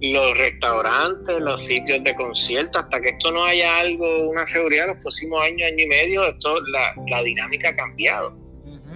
[0.00, 4.98] los restaurantes, los sitios de concierto, hasta que esto no haya algo, una seguridad, los
[4.98, 8.32] próximos años, año y medio, esto, la, la dinámica ha cambiado.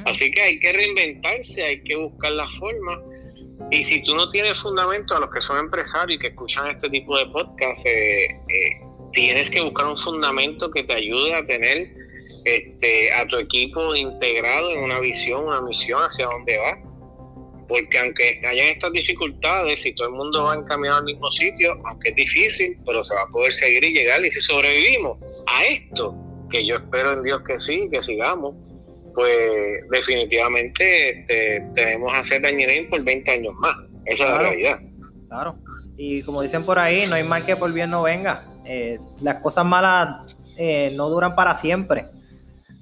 [0.04, 3.00] Así que hay que reinventarse, hay que buscar la forma.
[3.72, 6.88] Y si tú no tienes fundamento, a los que son empresarios y que escuchan este
[6.90, 8.80] tipo de podcast, eh, eh,
[9.12, 11.90] tienes que buscar un fundamento que te ayude a tener
[12.44, 16.92] este, a tu equipo integrado en una visión, una misión hacia dónde va
[17.72, 22.10] porque aunque hayan estas dificultades, si todo el mundo va encaminado al mismo sitio, aunque
[22.10, 24.22] es difícil, pero se va a poder seguir y llegar.
[24.22, 25.16] Y si sobrevivimos
[25.46, 26.14] a esto,
[26.50, 28.54] que yo espero en Dios que sí, que sigamos,
[29.14, 33.76] pues definitivamente este, tenemos a hacer dañinín por 20 años más.
[34.06, 34.80] Esa es la realidad.
[35.28, 35.56] Claro.
[35.96, 38.44] Y como dicen por ahí, no hay mal que por bien no venga.
[38.64, 42.06] Eh, las cosas malas eh, no duran para siempre.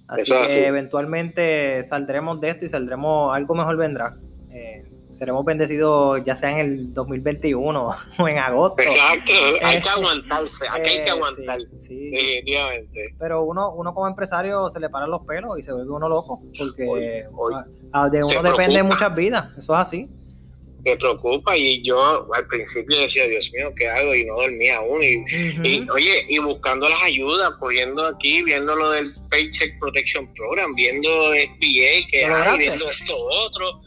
[0.09, 4.17] Así que eventualmente saldremos de esto y saldremos, algo mejor vendrá.
[4.51, 8.83] Eh, seremos bendecidos ya sea en el 2021 o en agosto.
[8.83, 9.33] Exacto,
[9.63, 13.05] hay que aguantarse, aquí hay que aguantar, sí, definitivamente.
[13.19, 16.43] Pero uno, uno como empresario se le paran los pelos y se vuelve uno loco,
[16.59, 20.09] porque de uno depende muchas vidas, eso es así
[20.85, 24.15] me preocupa y yo al principio decía, Dios mío, ¿qué hago?
[24.15, 25.03] Y no dormía aún.
[25.03, 31.09] Y, oye, y buscando las ayudas, poniendo aquí, viendo lo del Paycheck Protection Program, viendo
[31.33, 33.81] SBA, que hay, viendo esto otro.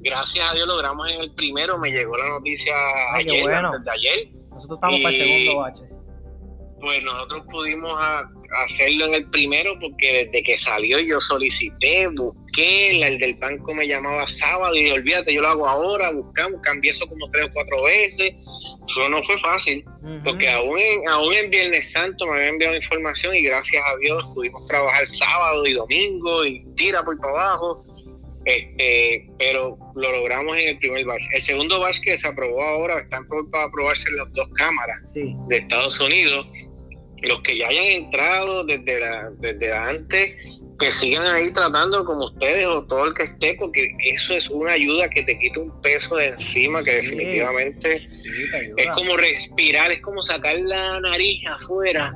[0.00, 2.74] Gracias a Dios logramos en el primero, me llegó la noticia
[3.14, 4.28] ayer, antes de ayer.
[4.50, 5.98] Nosotros estamos para el segundo bache
[6.80, 8.00] pues nosotros pudimos
[8.64, 13.86] hacerlo en el primero porque desde que salió yo solicité, busqué, el del banco me
[13.86, 17.82] llamaba sábado y olvídate, yo lo hago ahora, buscamos, cambié eso como tres o cuatro
[17.82, 18.34] veces.
[18.88, 19.84] Eso no fue fácil,
[20.24, 24.24] porque aún en, aún en Viernes Santo me habían enviado información y gracias a Dios
[24.34, 27.84] pudimos trabajar sábado y domingo y tira por abajo.
[28.48, 31.22] Este, pero lo logramos en el primer batch.
[31.34, 36.00] El segundo batch que se aprobó ahora, están para aprobarse las dos cámaras de Estados
[36.00, 36.46] Unidos.
[37.20, 40.34] Los que ya hayan entrado desde, la, desde antes,
[40.78, 44.72] que sigan ahí tratando como ustedes o todo el que esté, porque eso es una
[44.72, 48.08] ayuda que te quita un peso de encima que definitivamente
[48.76, 52.14] es como respirar, es como sacar la nariz afuera,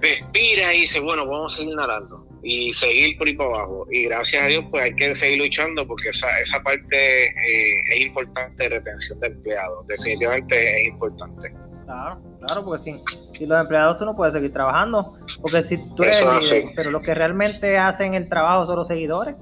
[0.00, 3.86] respira y dice, bueno, vamos a seguir nadando y seguir por ahí para abajo.
[3.90, 8.00] Y gracias a Dios, pues hay que seguir luchando porque esa, esa parte eh, es
[8.04, 11.54] importante de retención de empleados, definitivamente es importante.
[11.84, 13.02] Claro, claro, porque si,
[13.36, 17.02] si los empleados tú no puedes seguir trabajando, porque si tú eres líder, pero los
[17.02, 19.36] que realmente hacen el trabajo son los seguidores.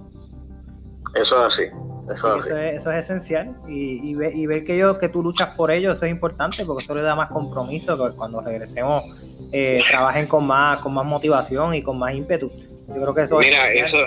[1.14, 1.64] Eso es así.
[2.10, 5.50] Eso, es, eso, es, esencial y, y, ver, y, ver que, yo, que tú luchas
[5.56, 9.04] por ello, eso es importante porque eso le da más compromiso que cuando regresemos
[9.52, 12.50] eh, trabajen con más, con más motivación y con más ímpetu.
[12.88, 13.98] Yo creo que eso Mira, eso,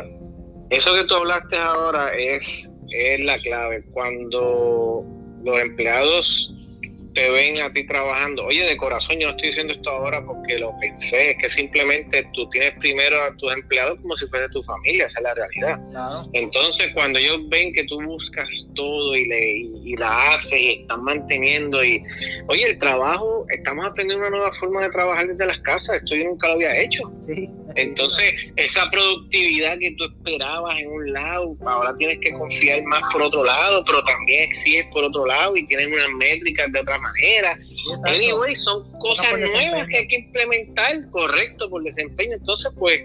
[0.70, 2.42] eso que tú hablaste ahora es,
[2.90, 3.84] es la clave.
[3.92, 5.06] Cuando
[5.44, 6.55] los empleados
[7.16, 8.46] te ven a ti trabajando.
[8.46, 12.28] Oye, de corazón, yo no estoy diciendo esto ahora porque lo pensé, es que simplemente
[12.34, 15.80] tú tienes primero a tus empleados como si fuese tu familia, esa es la realidad.
[16.34, 19.52] Entonces, cuando ellos ven que tú buscas todo y, le,
[19.84, 22.04] y, la haces y están manteniendo, y
[22.50, 26.26] oye, el trabajo, estamos aprendiendo una nueva forma de trabajar desde las casas, esto yo
[26.26, 27.00] nunca lo había hecho.
[27.20, 27.50] Sí.
[27.76, 33.22] Entonces, esa productividad que tú esperabas en un lado, ahora tienes que confiar más por
[33.22, 37.58] otro lado, pero también exiges por otro lado y tienes unas métricas de otra manera.
[38.06, 42.36] anyway, son cosas nuevas que hay que implementar, correcto, por desempeño.
[42.36, 43.02] Entonces, pues,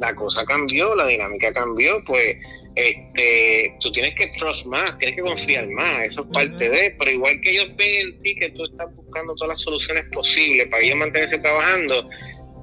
[0.00, 2.36] la cosa cambió, la dinámica cambió, pues,
[2.74, 7.10] este, tú tienes que trust más, tienes que confiar más, eso es parte de, pero
[7.10, 10.82] igual que ellos ven en ti que tú estás buscando todas las soluciones posibles para
[10.82, 12.08] ellos mantenerse trabajando,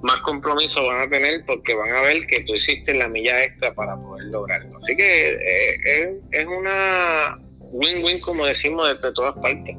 [0.01, 3.73] más compromiso van a tener porque van a ver que tú hiciste la milla extra
[3.73, 4.79] para poder lograrlo.
[4.79, 7.37] Así que eh, es, una
[7.71, 9.75] win-win, como decimos, desde todas partes.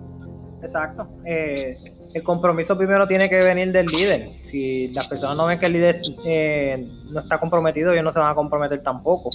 [0.63, 1.09] Exacto.
[1.25, 1.77] Eh,
[2.15, 4.29] el compromiso primero tiene que venir del líder.
[4.45, 8.21] Si las personas no ven que el líder eh, no está comprometido, ellos no se
[8.21, 9.31] van a comprometer tampoco.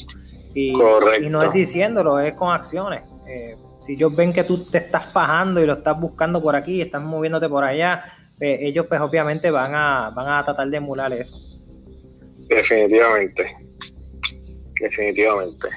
[0.53, 3.03] Y, y no es diciéndolo, es con acciones.
[3.27, 6.81] Eh, si ellos ven que tú te estás fajando y lo estás buscando por aquí,
[6.81, 8.03] estás moviéndote por allá,
[8.39, 11.37] ellos pues obviamente van a, van a tratar de emular eso.
[12.47, 13.55] Definitivamente.
[14.79, 15.67] Definitivamente.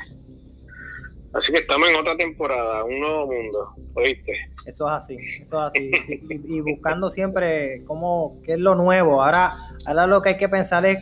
[1.32, 4.32] Así que estamos en otra temporada, un nuevo mundo, ¿oíste?
[4.66, 5.90] Eso es así, eso es así.
[6.28, 9.22] y, buscando siempre cómo, qué es lo nuevo.
[9.22, 9.54] Ahora,
[9.86, 10.98] ahora lo que hay que pensar es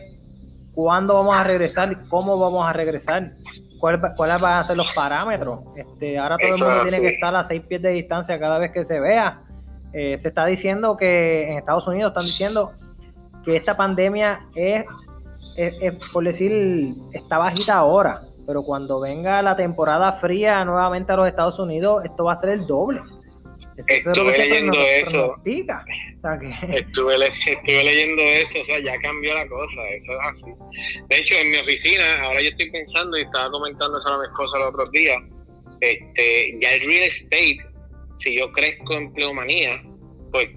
[0.75, 3.33] cuándo vamos a regresar y cómo vamos a regresar.
[3.81, 5.61] ¿Cuáles van a ser los parámetros?
[5.77, 8.73] Este, ahora todo el mundo tiene que estar a seis pies de distancia cada vez
[8.73, 9.43] que se vea.
[9.93, 12.73] Eh, se está diciendo que en Estados Unidos están diciendo
[13.45, 14.85] que esta pandemia es,
[15.57, 21.29] es por decir, está bajita ahora pero cuando venga la temporada fría nuevamente a los
[21.29, 23.03] Estados Unidos, esto va a ser el doble.
[23.77, 25.35] estuve leyendo eso.
[26.75, 30.51] estuve, leyendo eso, o sea, ya cambió la cosa, eso es así.
[31.11, 34.25] De hecho, en mi oficina, ahora yo estoy pensando y estaba comentando eso a mi
[34.25, 35.19] esposa los otros días,
[35.83, 37.59] este, ya el real estate,
[38.19, 39.83] si yo crezco en pleomanía,
[40.33, 40.49] pues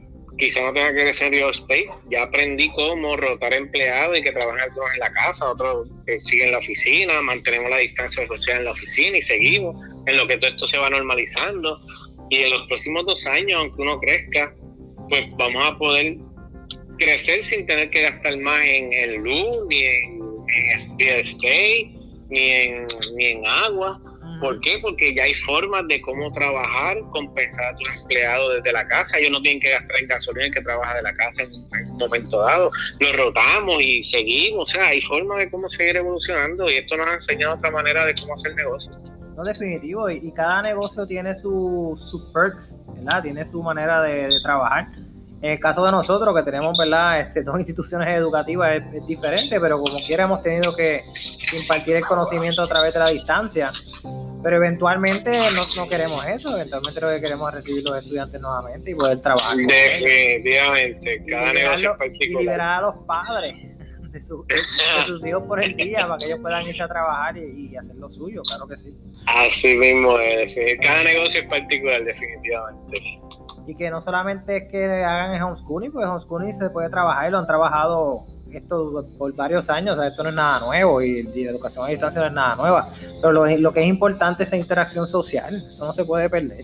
[0.42, 1.88] quizá no tenga que ser real estate.
[2.10, 6.48] Ya aprendí cómo rotar empleados y que trabajan algunos en la casa, otros que siguen
[6.48, 9.76] en la oficina, mantenemos la distancia social en la oficina y seguimos.
[10.08, 11.80] en lo que todo esto se va normalizando.
[12.32, 14.56] Y en los próximos dos años, aunque uno crezca,
[15.10, 16.18] pues vamos a poder
[16.98, 20.22] crecer sin tener que gastar más en el luz, ni en,
[20.98, 21.24] en
[22.30, 24.02] ni en, ni en agua.
[24.42, 24.80] ¿Por qué?
[24.82, 29.20] Porque ya hay formas de cómo trabajar, compensar a tus empleados desde la casa.
[29.20, 31.98] Ellos no tienen que gastar en gasolina el que trabaja de la casa en, un
[31.98, 32.72] momento dado.
[33.00, 34.64] Lo rotamos y seguimos.
[34.64, 38.04] O sea, hay formas de cómo seguir evolucionando y esto nos ha enseñado otra manera
[38.04, 38.98] de cómo hacer negocios.
[39.38, 40.10] No, definitivo.
[40.10, 43.22] Y, cada negocio tiene sus perks, ¿verdad?
[43.22, 44.88] Tiene su manera de, trabajar.
[45.44, 47.22] En el caso de nosotros, que tenemos, ¿verdad?
[47.22, 51.04] Este, dos instituciones educativas, es, es, diferente, pero como quiera hemos tenido que
[51.60, 53.72] impartir el conocimiento a través de la distancia.
[54.44, 58.92] Pero eventualmente no, no, queremos eso, eventualmente lo que queremos es recibir los estudiantes nuevamente
[58.92, 59.58] y poder trabajar.
[59.58, 63.72] Definitivamente, cada negocio Y liberar a los padres
[64.12, 64.22] de,
[65.06, 68.10] sus hijos por el día para que ellos puedan irse a trabajar y, hacer lo
[68.10, 68.94] suyo, claro que sí.
[69.26, 73.22] Así mismo es, cada negocio es particular, definitivamente.
[73.68, 77.32] Y que no solamente es que hagan el homeschooling, pues homeschooling se puede trabajar y
[77.32, 78.26] lo han trabajado
[78.58, 81.90] esto por varios años, o sea, esto no es nada nuevo y, la educación a
[81.90, 82.90] distancia no es nada nueva,
[83.22, 86.64] pero lo, lo, que es importante es esa interacción social, eso no se puede perder.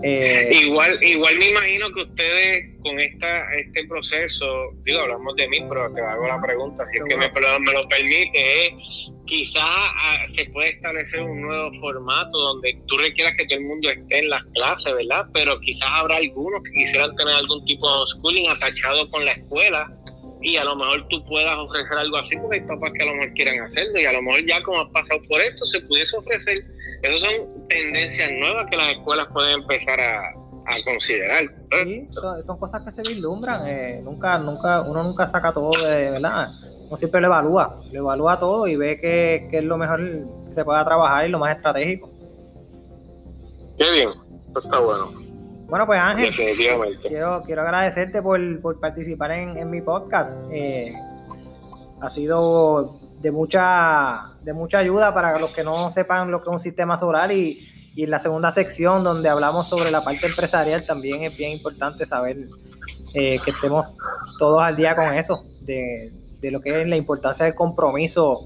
[0.00, 5.58] Eh, igual, igual me imagino que ustedes con esta, este proceso, digo, hablamos de mí,
[5.68, 8.76] pero te hago la pregunta, si es que me, me, lo permite,
[9.24, 13.90] quizás ah, se puede establecer un nuevo formato donde tú requieras que todo el mundo
[13.90, 15.26] esté en las clases, ¿verdad?
[15.34, 19.92] Pero quizás habrá algunos que quisieran tener algún tipo de schooling atachado con la escuela
[20.40, 23.14] y a lo mejor tú puedas ofrecer algo así porque hay papás que a lo
[23.14, 26.16] mejor quieran hacerlo y a lo mejor ya como has pasado por esto se pudiese
[26.16, 26.64] ofrecer.
[27.02, 30.34] Esas son tendencias nuevas que las escuelas pueden empezar a,
[30.84, 31.44] considerar.
[31.82, 32.06] Sí,
[32.42, 33.66] son, cosas que se vislumbran.
[33.66, 36.50] Eh, nunca, nunca, uno nunca saca todo de verdad.
[36.86, 40.00] Uno siempre lo evalúa, lo evalúa todo y ve que, es lo mejor
[40.46, 42.10] que se pueda trabajar y lo más estratégico.
[43.78, 44.10] Qué bien,
[44.50, 45.27] eso está bueno.
[45.68, 50.40] Bueno, pues Ángel, quiero, quiero agradecerte por, participar en, mi podcast.
[50.50, 50.94] Eh,
[52.00, 56.52] ha sido de mucha, de mucha ayuda para los que no sepan lo que es
[56.54, 61.24] un sistema solar y, en la segunda sección donde hablamos sobre la parte empresarial también
[61.24, 62.36] es bien importante saber
[63.12, 63.86] eh, que estemos
[64.38, 68.44] todos al día con eso, de, de lo que es la importancia del compromiso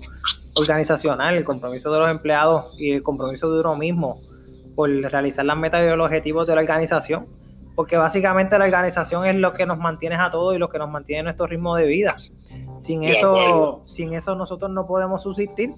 [0.54, 4.22] organizacional, el compromiso de los empleados y el compromiso de uno mismo
[4.74, 7.26] por realizar las metas y los objetivos de la organización,
[7.74, 10.90] porque básicamente la organización es lo que nos mantiene a todos y lo que nos
[10.90, 12.16] mantiene en nuestro ritmo de vida.
[12.80, 15.74] Sin eso, sin eso nosotros no podemos subsistir.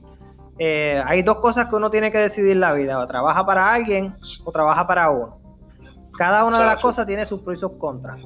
[0.58, 3.72] Eh, hay dos cosas que uno tiene que decidir en la vida, o trabaja para
[3.72, 4.14] alguien
[4.44, 5.38] o trabaja para uno.
[6.16, 8.20] Cada una de las cosas tiene sus pros y sus contras.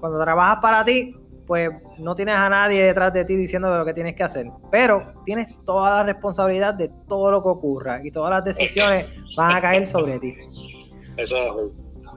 [0.00, 1.14] Cuando trabajas para ti,
[1.46, 5.14] pues no tienes a nadie detrás de ti diciendo lo que tienes que hacer, pero
[5.24, 9.60] tienes toda la responsabilidad de todo lo que ocurra y todas las decisiones van a
[9.60, 10.34] caer sobre ti.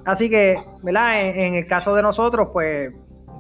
[0.06, 1.22] Así que, ¿verdad?
[1.22, 2.92] En, el caso de nosotros, pues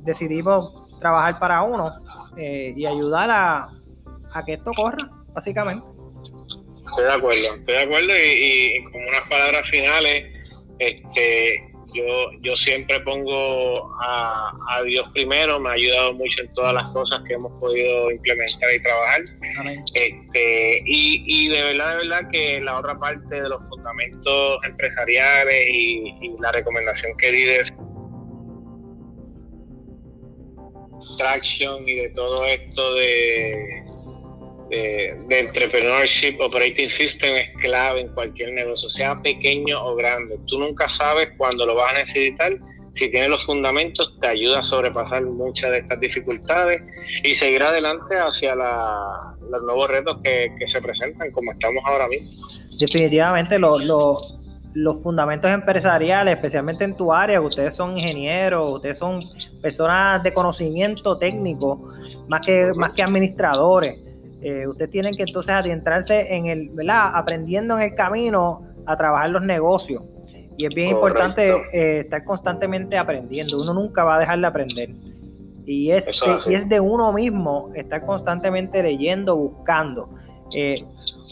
[0.03, 1.91] decidimos trabajar para uno
[2.37, 3.69] eh, y ayudar a,
[4.45, 5.85] que esto corra, básicamente.
[6.85, 10.25] Estoy de acuerdo, estoy de acuerdo y, y como unas palabras finales,
[10.79, 16.89] este, yo, yo siempre pongo a, Dios primero, me ha ayudado mucho en todas las
[16.91, 19.21] cosas que hemos podido implementar y trabajar.
[19.93, 25.65] Este, y, y de verdad, de verdad que la otra parte de los fundamentos empresariales
[25.69, 27.63] y, la recomendación que di de
[31.17, 33.88] traction y de todo esto de
[34.69, 40.37] de, entrepreneurship operating system es clave en cualquier negocio, sea pequeño o grande.
[40.47, 42.53] Tú nunca sabes cuándo lo vas a necesitar.
[42.93, 46.81] Si tienes los fundamentos, te ayuda a sobrepasar muchas de estas dificultades
[47.23, 52.47] y seguir adelante hacia los nuevos retos que, se presentan, como estamos ahora mismo.
[52.77, 59.21] Definitivamente, los fundamentos empresariales, especialmente en tu área, ustedes son ingenieros, ustedes son
[59.61, 61.89] personas de conocimiento técnico,
[62.27, 64.08] más que, más que administradores
[64.41, 67.11] eh, ustedes tienen que entonces adentrarse en el, ¿verdad?
[67.13, 70.03] Aprendiendo en el camino a trabajar los negocios.
[70.57, 73.59] Y es bien importante eh, estar constantemente aprendiendo.
[73.61, 74.89] Uno nunca va a dejar de aprender.
[75.65, 80.09] Y es, de, y es de uno mismo estar constantemente leyendo, buscando.
[80.53, 80.83] Eh,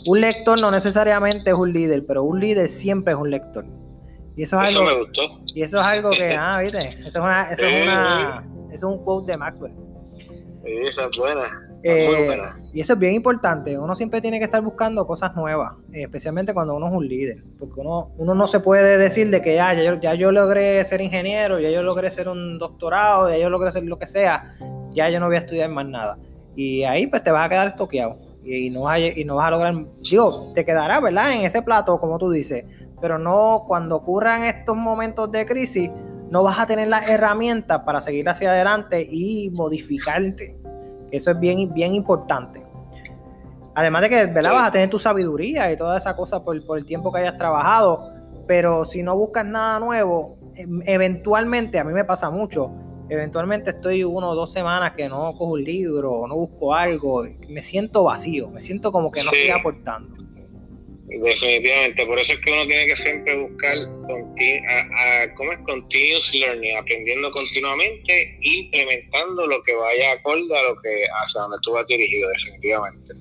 [0.05, 3.65] un lector no necesariamente es un líder, pero un líder siempre es un lector.
[4.35, 5.21] Y eso es algo, me gustó.
[5.47, 8.83] Y eso es algo que, ah, viste, eso es, una, eso es, una, eso es
[8.83, 9.73] un quote de Maxwell.
[10.63, 11.66] Sí, esa es buena.
[11.83, 12.39] Eh,
[12.73, 13.77] y eso es bien importante.
[13.77, 17.43] Uno siempre tiene que estar buscando cosas nuevas, eh, especialmente cuando uno es un líder.
[17.59, 20.83] Porque uno, uno no se puede decir de que ya, ya, yo, ya yo logré
[20.85, 24.55] ser ingeniero, ya yo logré ser un doctorado, ya yo logré ser lo que sea,
[24.91, 26.17] ya yo no voy a estudiar más nada.
[26.55, 28.17] Y ahí pues te vas a quedar estoqueado.
[28.43, 31.33] y no, vas a, y no vas a lograr, digo, te quedará, ¿verdad?
[31.33, 32.63] En ese plato, como tú dices,
[32.99, 35.91] pero no cuando ocurran estos momentos de crisis,
[36.31, 40.57] no vas a tener las herramientas para seguir hacia adelante y modificarte.
[41.11, 42.63] Eso es bien, bien importante.
[43.75, 44.53] Además de que, ¿verdad?
[44.53, 47.37] Vas a tener tu sabiduría y toda esa cosa por, por el tiempo que hayas
[47.37, 48.11] trabajado,
[48.47, 52.71] pero si no buscas nada nuevo, em, eventualmente, a mí me pasa mucho,
[53.09, 57.23] eventualmente estoy uno o dos semanas que no cojo un libro o no busco algo,
[57.49, 60.16] me siento vacío, me siento como que no estoy aportando.
[61.07, 65.59] Definitivamente, por eso es que uno tiene que siempre buscar a, ¿cómo es?
[65.59, 71.71] continuous learning, aprendiendo continuamente, implementando lo que vaya acorde a lo que hacia donde tú
[71.71, 73.13] vas dirigido, definitivamente.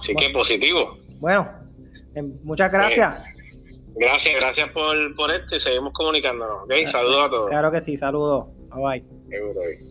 [0.00, 0.98] Así que positivo.
[1.20, 1.48] Bueno,
[2.16, 3.22] em, muchas gracias.
[3.94, 6.64] Gracias, gracias por, por esto y seguimos comunicándonos.
[6.64, 6.88] ¿okay?
[6.88, 7.50] Saludos a todos.
[7.50, 8.46] Claro que sí, saludos.
[8.74, 9.89] Bye bye.